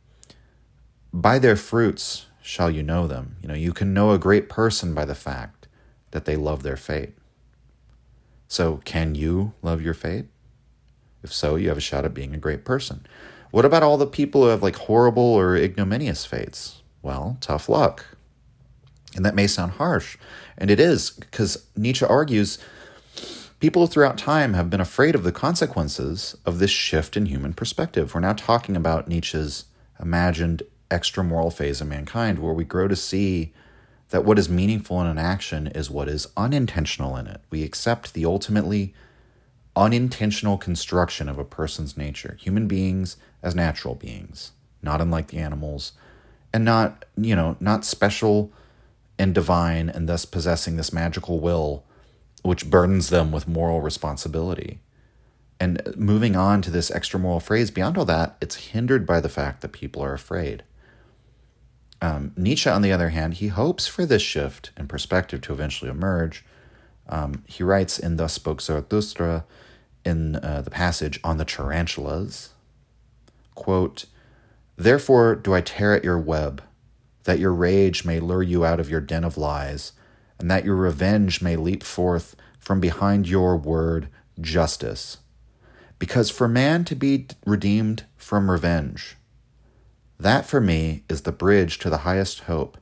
[1.12, 3.38] By their fruits shall you know them.
[3.42, 5.68] You know, you can know a great person by the fact
[6.12, 7.14] that they love their fate.
[8.48, 10.26] So, can you love your fate?
[11.24, 13.06] If so, you have a shot at being a great person.
[13.52, 16.82] What about all the people who have like horrible or ignominious fates?
[17.02, 18.06] Well, tough luck.
[19.16, 20.18] And that may sound harsh,
[20.58, 22.60] and it is, because Nietzsche argues
[23.60, 28.14] people throughout time have been afraid of the consequences of this shift in human perspective.
[28.14, 29.66] We're now talking about Nietzsche's
[30.00, 33.54] imagined extra moral phase of mankind, where we grow to see
[34.10, 37.42] that what is meaningful in an action is what is unintentional in it.
[37.50, 38.94] We accept the ultimately
[39.76, 44.52] unintentional construction of a person's nature, human beings as natural beings,
[44.82, 45.92] not unlike the animals,
[46.54, 48.52] and not, you know, not special
[49.20, 51.84] and divine and thus possessing this magical will
[52.44, 54.80] which burdens them with moral responsibility.
[55.60, 59.30] And moving on to this extra moral phrase, beyond all that, it's hindered by the
[59.30, 60.64] fact that people are afraid.
[62.02, 65.90] Um, Nietzsche, on the other hand, he hopes for this shift in perspective to eventually
[65.90, 66.46] emerge.
[67.10, 69.46] Um, he writes in Thus Spoke Zarathustra
[70.06, 72.52] in uh, the passage on the tarantulas,
[73.56, 74.06] quote,
[74.76, 76.62] Therefore do I tear at your web,
[77.24, 79.94] that your rage may lure you out of your den of lies,
[80.40, 84.10] and that your revenge may leap forth from behind your word,
[84.40, 85.18] justice.
[86.00, 89.16] Because for man to be redeemed from revenge,
[90.20, 92.78] that for me is the bridge to the highest hope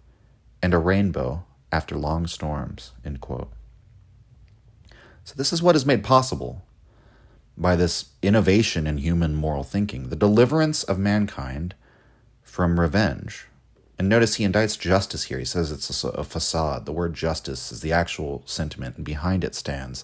[0.62, 2.92] and a rainbow after long storms.
[3.06, 3.52] End quote.
[5.24, 6.64] So, this is what is made possible
[7.58, 11.74] by this innovation in human moral thinking the deliverance of mankind
[12.44, 13.48] from revenge.
[13.98, 15.40] And notice he indicts justice here.
[15.40, 16.86] He says it's a, facade.
[16.86, 20.04] The word justice is the actual sentiment, and behind it stands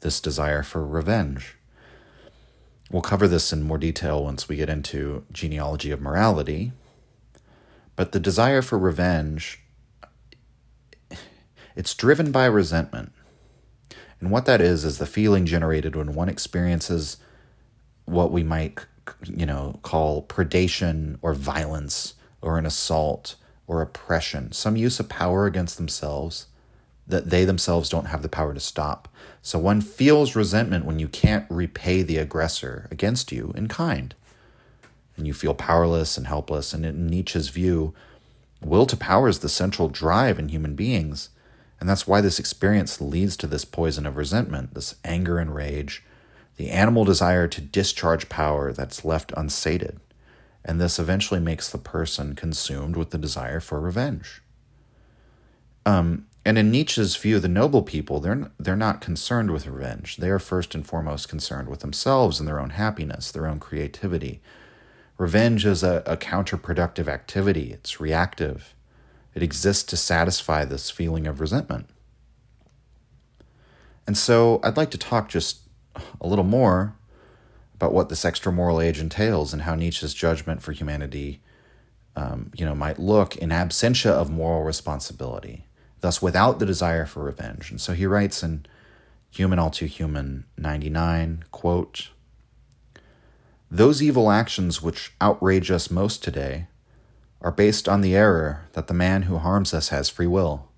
[0.00, 1.56] this desire for revenge.
[2.90, 6.72] We'll cover this in more detail once we get into genealogy of morality.
[7.96, 9.60] But the desire for revenge,
[11.74, 13.12] it's driven by resentment.
[14.20, 17.16] And what that is, is the feeling generated when one experiences
[18.04, 18.78] what we might,
[19.24, 23.36] you know, call predation or violence or an assault
[23.66, 26.46] or oppression, some use of power against themselves
[27.06, 29.08] that they themselves don't have the power to stop.
[29.42, 34.14] So one feels resentment when you can't repay the aggressor against you in kind.
[35.16, 36.72] And you feel powerless and helpless.
[36.72, 37.92] And in Nietzsche's view,
[38.60, 41.30] will to power is the central drive in human beings.
[41.80, 46.04] And that's why this experience leads to this poison of resentment, this anger and rage,
[46.56, 49.98] the animal desire to discharge power that's left unsated.
[50.64, 54.42] And this eventually makes the person consumed with the desire for revenge.
[55.84, 60.16] Um, and in Nietzsche's view, the noble people, they're, they're not concerned with revenge.
[60.16, 64.40] They are first and foremost concerned with themselves and their own happiness, their own creativity.
[65.18, 68.74] Revenge is a, a counterproductive activity, it's reactive.
[69.34, 71.88] It exists to satisfy this feeling of resentment.
[74.06, 75.60] And so I'd like to talk just
[76.20, 76.94] a little more
[77.82, 81.42] about what this extra moral age entails and how Nietzsche's judgment for humanity,
[82.14, 85.66] um, you know, might look in absentia of moral responsibility
[86.00, 87.72] thus without the desire for revenge.
[87.72, 88.66] And so he writes in
[89.30, 92.10] Human All Too Human 99, quote,
[93.68, 96.68] Those evil actions which outrage us most today
[97.40, 100.68] are based on the error that the man who harms us has free will.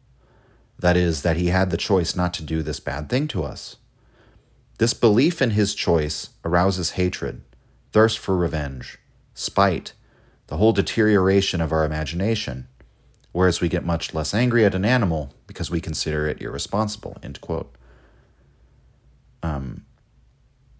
[0.78, 3.76] That is, that he had the choice not to do this bad thing to us.
[4.78, 7.42] This belief in his choice arouses hatred,
[7.92, 8.98] thirst for revenge,
[9.32, 9.92] spite,
[10.48, 12.68] the whole deterioration of our imagination,
[13.32, 17.16] whereas we get much less angry at an animal because we consider it irresponsible.
[17.22, 17.74] End quote.
[19.42, 19.84] Um,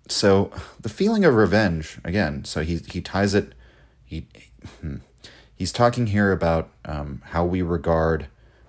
[0.08, 0.50] so
[0.80, 2.44] the feeling of revenge again.
[2.44, 3.54] So he he ties it.
[4.04, 4.26] He
[4.80, 4.96] hmm,
[5.54, 8.26] he's talking here about um, how we regard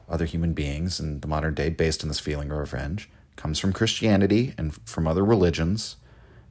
[0.08, 3.10] other human beings in the modern day based on this feeling of revenge.
[3.36, 5.98] Comes from Christianity and from other religions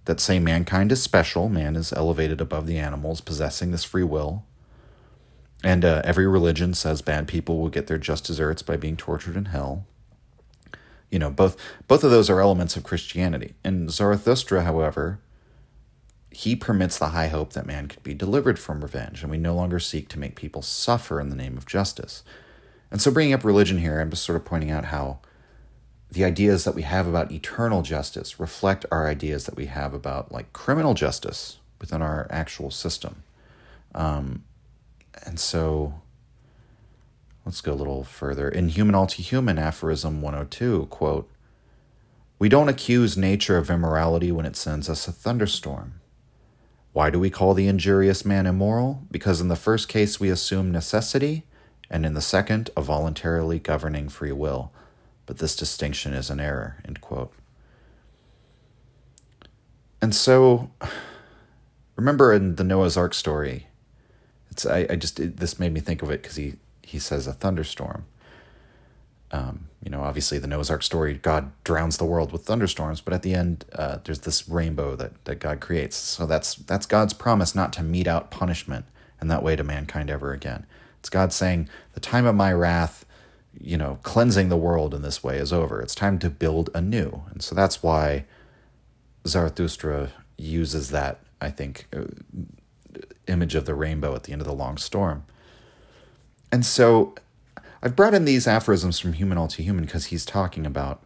[0.05, 4.45] that say mankind is special, man is elevated above the animals, possessing this free will.
[5.63, 9.37] And uh, every religion says bad people will get their just deserts by being tortured
[9.37, 9.87] in hell.
[11.11, 11.57] You know, both
[11.89, 13.55] both of those are elements of Christianity.
[13.65, 15.21] And Zarathustra, however,
[16.31, 19.55] he permits the high hope that man could be delivered from revenge, and we no
[19.55, 22.25] longer seek to make people suffer in the name of justice.
[22.91, 25.21] And so, bringing up religion here, I'm just sort of pointing out how
[26.11, 30.31] the ideas that we have about eternal justice reflect our ideas that we have about
[30.31, 33.25] like criminal justice within our actual system.
[33.95, 34.45] Um,
[35.25, 36.01] and so
[37.45, 38.49] let's go a little further.
[38.49, 41.31] In Human All Too Human, aphorism 102, quote,
[42.39, 46.01] We don't accuse nature of immorality when it sends us a thunderstorm.
[46.93, 49.03] Why do we call the injurious man immoral?
[49.11, 51.45] Because in the first case we assume necessity,
[51.91, 54.73] and in the second, a voluntarily governing free will.
[55.27, 56.77] But this distinction is an error.
[56.85, 57.33] End quote.
[60.01, 60.71] And so,
[61.97, 63.69] remember in the Noah's Ark story,
[64.51, 67.27] it's I, I just it, this made me think of it because he he says
[67.27, 68.05] a thunderstorm.
[69.33, 73.13] Um, you know, obviously the Noah's Ark story, God drowns the world with thunderstorms, but
[73.13, 75.97] at the end, uh, there's this rainbow that, that God creates.
[75.97, 78.85] So that's that's God's promise not to mete out punishment
[79.21, 80.67] in that way to mankind ever again.
[81.01, 83.05] It's God saying, the time of my wrath,
[83.61, 85.81] you know, cleansing the world in this way is over.
[85.81, 87.23] It's time to build anew.
[87.31, 88.25] And so that's why
[89.27, 92.05] Zarathustra uses that, I think, uh,
[93.27, 95.25] image of the rainbow at the end of the long storm.
[96.53, 97.15] And so
[97.83, 101.03] I've brought in these aphorisms from Human All Too Human because he's talking about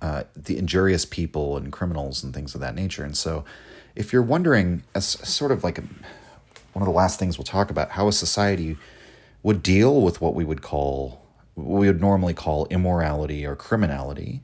[0.00, 3.04] uh, the injurious people and criminals and things of that nature.
[3.04, 3.44] And so
[3.96, 5.82] if you're wondering, as sort of like a,
[6.72, 8.76] one of the last things we'll talk about, how a society
[9.42, 14.42] would deal with what we would call, what we would normally call immorality or criminality,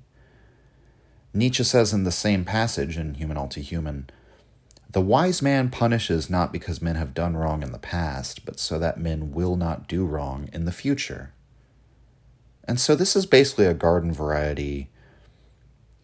[1.33, 4.09] Nietzsche says in the same passage in Human All Too Human,
[4.91, 8.79] the wise man punishes not because men have done wrong in the past, but so
[8.79, 11.33] that men will not do wrong in the future.
[12.66, 14.89] And so this is basically a garden variety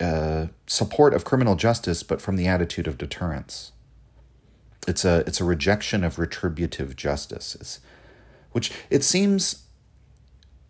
[0.01, 3.73] uh, support of criminal justice, but from the attitude of deterrence.
[4.89, 7.81] It's a it's a rejection of retributive justice, it's,
[8.53, 9.67] which it seems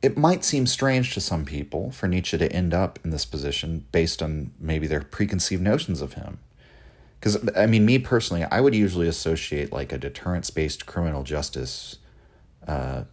[0.03, 3.85] it might seem strange to some people for Nietzsche to end up in this position
[3.93, 6.39] based on maybe their preconceived notions of him.
[7.19, 11.99] Because, I mean, me personally, I would usually associate like a deterrence based criminal justice,
[12.67, 13.05] uh,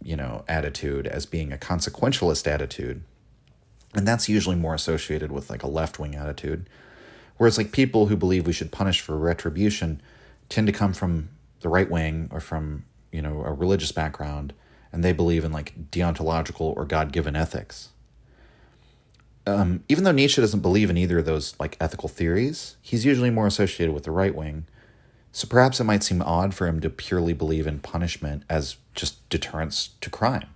[0.00, 3.02] you know, attitude as being a consequentialist attitude.
[3.94, 6.68] And that's usually more associated with like a left wing attitude.
[7.36, 10.02] Whereas, like, people who believe we should punish for retribution
[10.48, 11.30] tend to come from
[11.60, 14.52] the right wing or from, you know, a religious background
[14.92, 17.90] and they believe in like deontological or God given ethics.
[19.46, 23.30] Um, even though Nietzsche doesn't believe in either of those like ethical theories, he's usually
[23.30, 24.66] more associated with the right wing.
[25.32, 29.26] So perhaps it might seem odd for him to purely believe in punishment as just
[29.28, 30.48] deterrence to crime.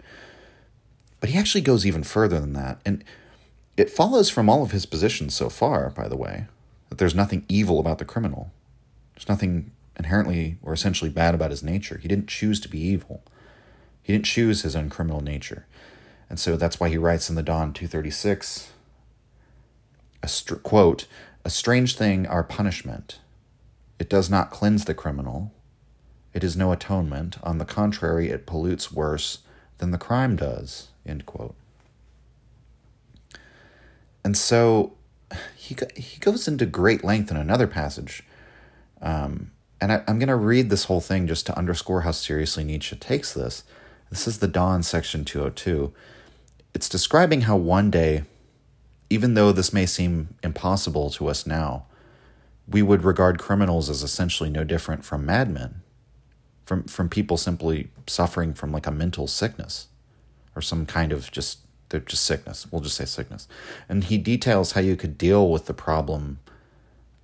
[1.20, 2.81] But he actually goes even further than that.
[2.85, 3.05] And
[3.77, 6.47] it follows from all of his positions so far, by the way,
[6.89, 8.51] that there's nothing evil about the criminal.
[9.15, 11.98] There's nothing inherently or essentially bad about his nature.
[11.98, 13.23] He didn't choose to be evil.
[14.02, 15.66] He didn't choose his own criminal nature.
[16.28, 18.70] And so that's why he writes in the Dawn 236
[20.23, 21.06] a str- quote,
[21.44, 23.19] a strange thing our punishment.
[23.98, 25.52] It does not cleanse the criminal.
[26.32, 27.36] It is no atonement.
[27.43, 29.39] On the contrary, it pollutes worse
[29.78, 30.89] than the crime does.
[31.05, 31.55] End quote.
[34.24, 34.94] And so
[35.56, 38.23] he he goes into great length in another passage,
[39.01, 39.51] um,
[39.82, 42.94] and I, I'm going to read this whole thing just to underscore how seriously Nietzsche
[42.94, 43.64] takes this.
[44.10, 45.92] This is the Dawn, section 202.
[46.72, 48.22] It's describing how one day,
[49.10, 51.86] even though this may seem impossible to us now,
[52.68, 55.82] we would regard criminals as essentially no different from madmen,
[56.64, 59.88] from, from people simply suffering from like a mental sickness
[60.54, 62.66] or some kind of just they're just sickness.
[62.70, 63.48] We'll just say sickness.
[63.88, 66.38] And he details how you could deal with the problem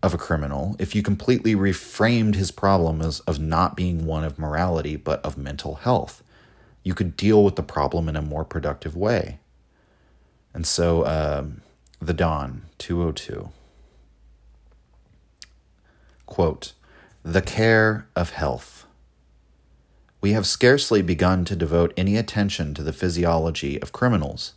[0.03, 4.39] of a criminal if you completely reframed his problem as of not being one of
[4.39, 6.23] morality but of mental health
[6.89, 9.41] you could deal with the problem in a more productive way.
[10.55, 11.61] And so, um,
[12.01, 13.51] The Dawn, 202.
[16.25, 16.73] Quote,
[17.23, 18.87] The care of health.
[20.23, 24.55] We have scarcely begun to devote any attention to the physiology of criminals,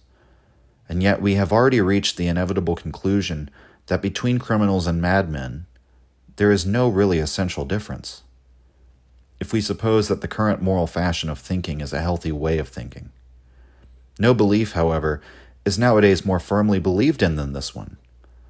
[0.88, 3.49] and yet we have already reached the inevitable conclusion
[3.91, 5.65] that between criminals and madmen,
[6.38, 8.23] there is no really essential difference
[9.41, 12.69] if we suppose that the current moral fashion of thinking is a healthy way of
[12.69, 13.09] thinking.
[14.18, 15.19] No belief, however,
[15.65, 17.97] is nowadays more firmly believed in than this one.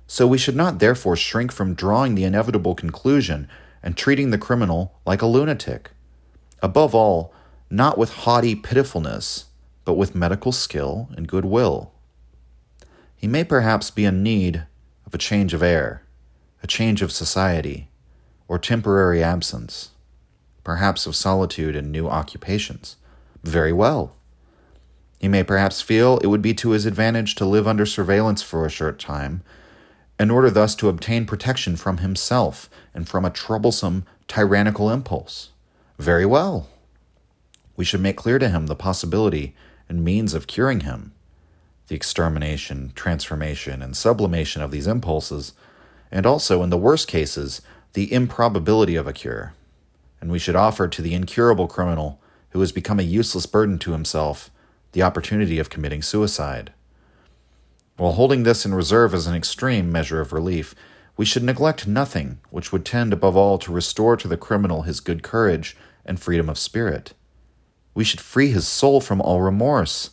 [0.06, 3.50] So we should not therefore shrink from drawing the inevitable conclusion
[3.82, 5.90] and treating the criminal like a lunatic.
[6.62, 7.34] Above all,
[7.68, 9.46] not with haughty pitifulness,
[9.86, 11.94] but with medical skill and goodwill.
[13.16, 14.66] He may perhaps be in need
[15.12, 16.04] of a change of air,
[16.64, 17.90] a change of society,
[18.48, 19.92] or temporary absence
[20.64, 22.96] perhaps of solitude and new occupations.
[23.44, 24.16] Very well.
[25.20, 28.66] He may perhaps feel it would be to his advantage to live under surveillance for
[28.66, 29.42] a short time,
[30.18, 35.50] in order thus to obtain protection from himself and from a troublesome, tyrannical impulse.
[35.98, 36.70] Very well.
[37.76, 39.56] We should make clear to him the possibility
[39.90, 41.12] and means of curing him,
[41.92, 45.52] the extermination, transformation, and sublimation of these impulses,
[46.10, 47.62] and also, in the worst cases,
[47.92, 49.52] the improbability of a cure
[50.22, 53.92] and we should offer to the incurable criminal who has become a useless burden to
[53.92, 54.52] himself
[54.94, 56.72] the opportunity of committing suicide.
[57.98, 60.76] While holding this in reserve as an extreme measure of relief,
[61.18, 65.00] we should neglect nothing which would tend above all to restore to the criminal his
[65.00, 67.14] good courage and freedom of spirit.
[67.94, 70.12] We should free his soul from all remorse,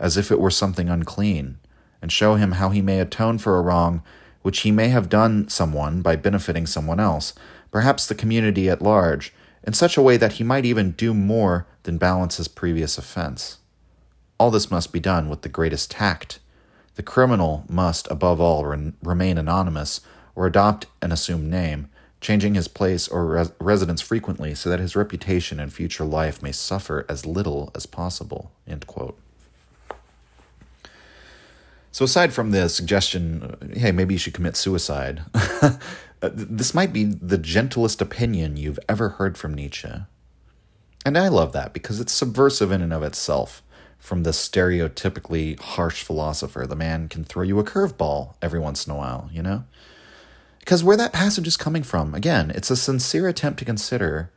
[0.00, 1.58] as if it were something unclean,
[2.02, 4.02] and show him how he may atone for a wrong
[4.42, 7.34] which he may have done someone by benefiting someone else,
[7.70, 9.32] perhaps the community at large,
[9.62, 13.58] in such a way that he might even do more than balance his previous offense.
[14.38, 16.38] All this must be done with the greatest tact.
[16.94, 20.00] The criminal must, above all, re- remain anonymous
[20.34, 21.90] or adopt an assumed name,
[22.22, 26.52] changing his place or res- residence frequently so that his reputation and future life may
[26.52, 28.50] suffer as little as possible.
[31.92, 35.78] So, aside from the suggestion, uh, hey, maybe you should commit suicide, uh,
[36.22, 39.90] this might be the gentlest opinion you've ever heard from Nietzsche.
[41.04, 43.62] And I love that because it's subversive in and of itself
[43.98, 46.66] from the stereotypically harsh philosopher.
[46.66, 49.64] The man can throw you a curveball every once in a while, you know?
[50.58, 54.30] Because where that passage is coming from, again, it's a sincere attempt to consider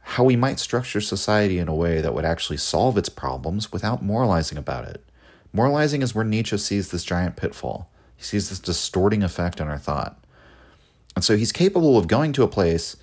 [0.00, 4.02] how we might structure society in a way that would actually solve its problems without
[4.02, 5.04] moralizing about it.
[5.52, 7.90] Moralizing is where Nietzsche sees this giant pitfall.
[8.16, 10.22] He sees this distorting effect on our thought.
[11.14, 12.96] And so he's capable of going to a place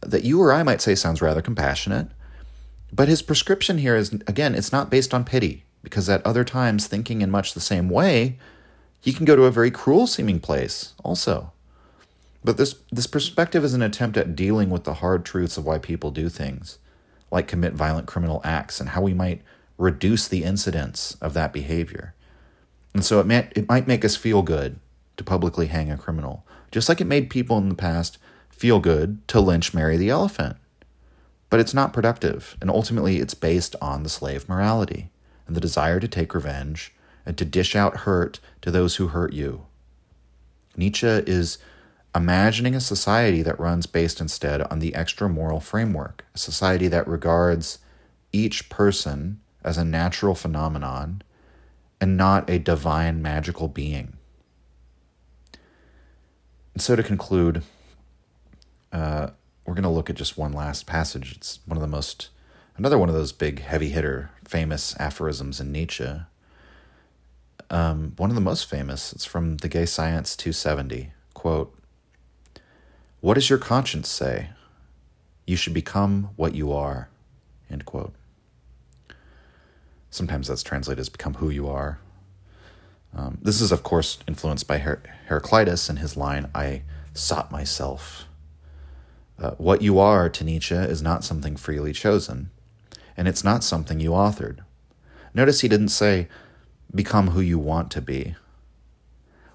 [0.00, 2.08] that you or I might say sounds rather compassionate,
[2.92, 6.86] but his prescription here is, again, it's not based on pity, because at other times,
[6.86, 8.38] thinking in much the same way,
[9.00, 11.52] he can go to a very cruel seeming place also.
[12.42, 15.78] But this, this perspective is an attempt at dealing with the hard truths of why
[15.78, 16.78] people do things,
[17.30, 19.42] like commit violent criminal acts, and how we might
[19.78, 22.14] reduce the incidence of that behavior.
[22.92, 24.78] And so it, may, it might make us feel good
[25.16, 28.18] to publicly hang a criminal, just like it made people in the past
[28.50, 30.56] feel good to lynch Mary the elephant.
[31.48, 35.10] But it's not productive, and ultimately it's based on the slave morality
[35.46, 36.92] and the desire to take revenge
[37.24, 39.66] and to dish out hurt to those who hurt you.
[40.76, 41.58] Nietzsche is
[42.14, 47.06] imagining a society that runs based instead on the extra moral framework, a society that
[47.06, 47.78] regards
[48.32, 51.20] each person as a natural phenomenon
[52.00, 54.16] and not a divine magical being.
[56.72, 57.62] And so, to conclude,
[58.92, 59.28] uh,
[59.66, 61.32] we're going to look at just one last passage.
[61.36, 62.30] It's one of the most,
[62.78, 66.22] another one of those big, heavy hitter, famous aphorisms in Nietzsche.
[67.68, 69.12] Um, one of the most famous.
[69.12, 71.12] It's from the Gay Science 270.
[71.34, 71.78] Quote
[73.20, 74.48] What does your conscience say?
[75.46, 77.10] You should become what you are.
[77.70, 78.14] End quote.
[80.10, 82.00] Sometimes that's translated as become who you are.
[83.14, 86.82] Um, this is, of course, influenced by Her- Heraclitus and his line, I
[87.14, 88.24] sought myself.
[89.38, 92.50] Uh, what you are to Nietzsche is not something freely chosen,
[93.16, 94.58] and it's not something you authored.
[95.32, 96.28] Notice he didn't say,
[96.94, 98.34] become who you want to be.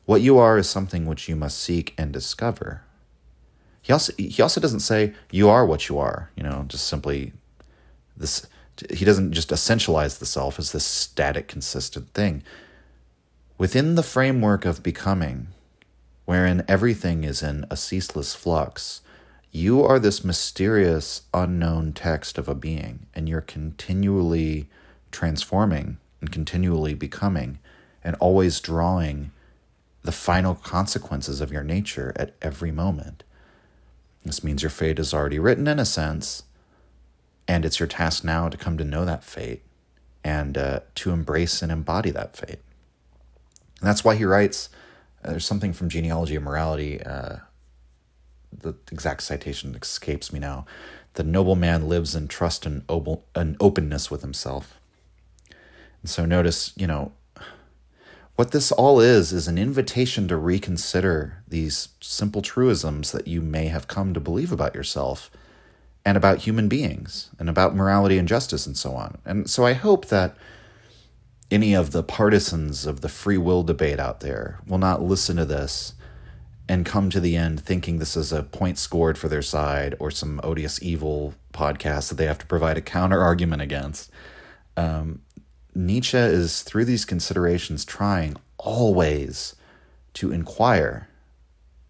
[0.05, 2.81] What you are is something which you must seek and discover.
[3.81, 7.33] He also, he also doesn't say, you are what you are, you know, just simply
[8.15, 8.47] this
[8.91, 12.43] he doesn't just essentialize the self as this static, consistent thing.
[13.57, 15.47] Within the framework of becoming,
[16.25, 19.01] wherein everything is in a ceaseless flux,
[19.51, 24.67] you are this mysterious, unknown text of a being, and you're continually
[25.11, 27.59] transforming and continually becoming
[28.03, 29.31] and always drawing
[30.01, 33.23] the final consequences of your nature at every moment.
[34.25, 36.43] This means your fate is already written in a sense,
[37.47, 39.63] and it's your task now to come to know that fate
[40.23, 42.59] and uh, to embrace and embody that fate.
[43.79, 44.69] And that's why he writes
[45.23, 47.01] uh, there's something from Genealogy of Morality.
[47.01, 47.37] Uh,
[48.51, 50.65] the exact citation escapes me now.
[51.15, 54.79] The noble man lives in trust and, ob- and openness with himself.
[56.01, 57.13] And so notice, you know,
[58.35, 63.67] what this all is is an invitation to reconsider these simple truisms that you may
[63.67, 65.29] have come to believe about yourself
[66.05, 69.17] and about human beings and about morality and justice and so on.
[69.25, 70.35] And so I hope that
[71.49, 75.45] any of the partisans of the free will debate out there will not listen to
[75.45, 75.93] this
[76.67, 80.09] and come to the end thinking this is a point scored for their side or
[80.09, 84.09] some odious evil podcast that they have to provide a counter argument against.
[84.75, 85.21] Um,
[85.75, 89.55] Nietzsche is, through these considerations, trying always
[90.15, 91.07] to inquire,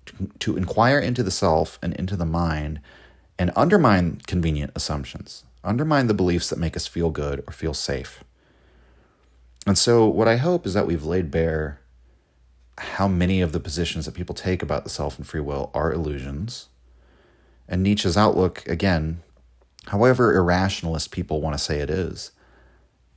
[0.05, 2.79] to, to inquire into the self and into the mind
[3.43, 8.23] and undermine convenient assumptions, undermine the beliefs that make us feel good or feel safe.
[9.67, 11.81] And so, what I hope is that we've laid bare
[12.77, 15.91] how many of the positions that people take about the self and free will are
[15.91, 16.69] illusions.
[17.67, 19.19] And Nietzsche's outlook, again,
[19.87, 22.31] however irrationalist people want to say it is,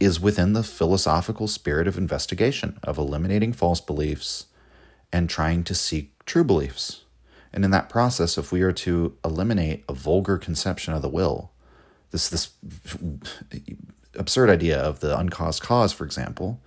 [0.01, 4.47] is within the philosophical spirit of investigation, of eliminating false beliefs
[5.13, 7.05] and trying to seek true beliefs.
[7.53, 11.51] And in that process, if we are to eliminate a vulgar conception of the will,
[12.11, 12.51] this this
[14.15, 16.61] absurd idea of the uncaused cause, for example,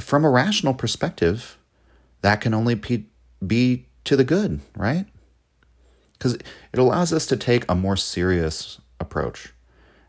[0.00, 1.58] from a rational perspective,
[2.22, 3.06] that can only be,
[3.44, 5.06] be to the good, right?
[6.12, 9.52] Because it allows us to take a more serious approach.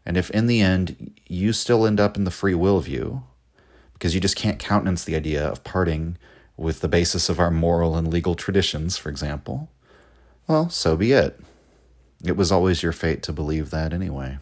[0.06, 3.24] And if in the end you still end up in the free will view,
[3.94, 6.18] because you just can't countenance the idea of parting
[6.58, 9.70] with the basis of our moral and legal traditions, for example,
[10.48, 11.40] well, so be it.
[12.24, 14.40] It was always your fate to believe that anyway.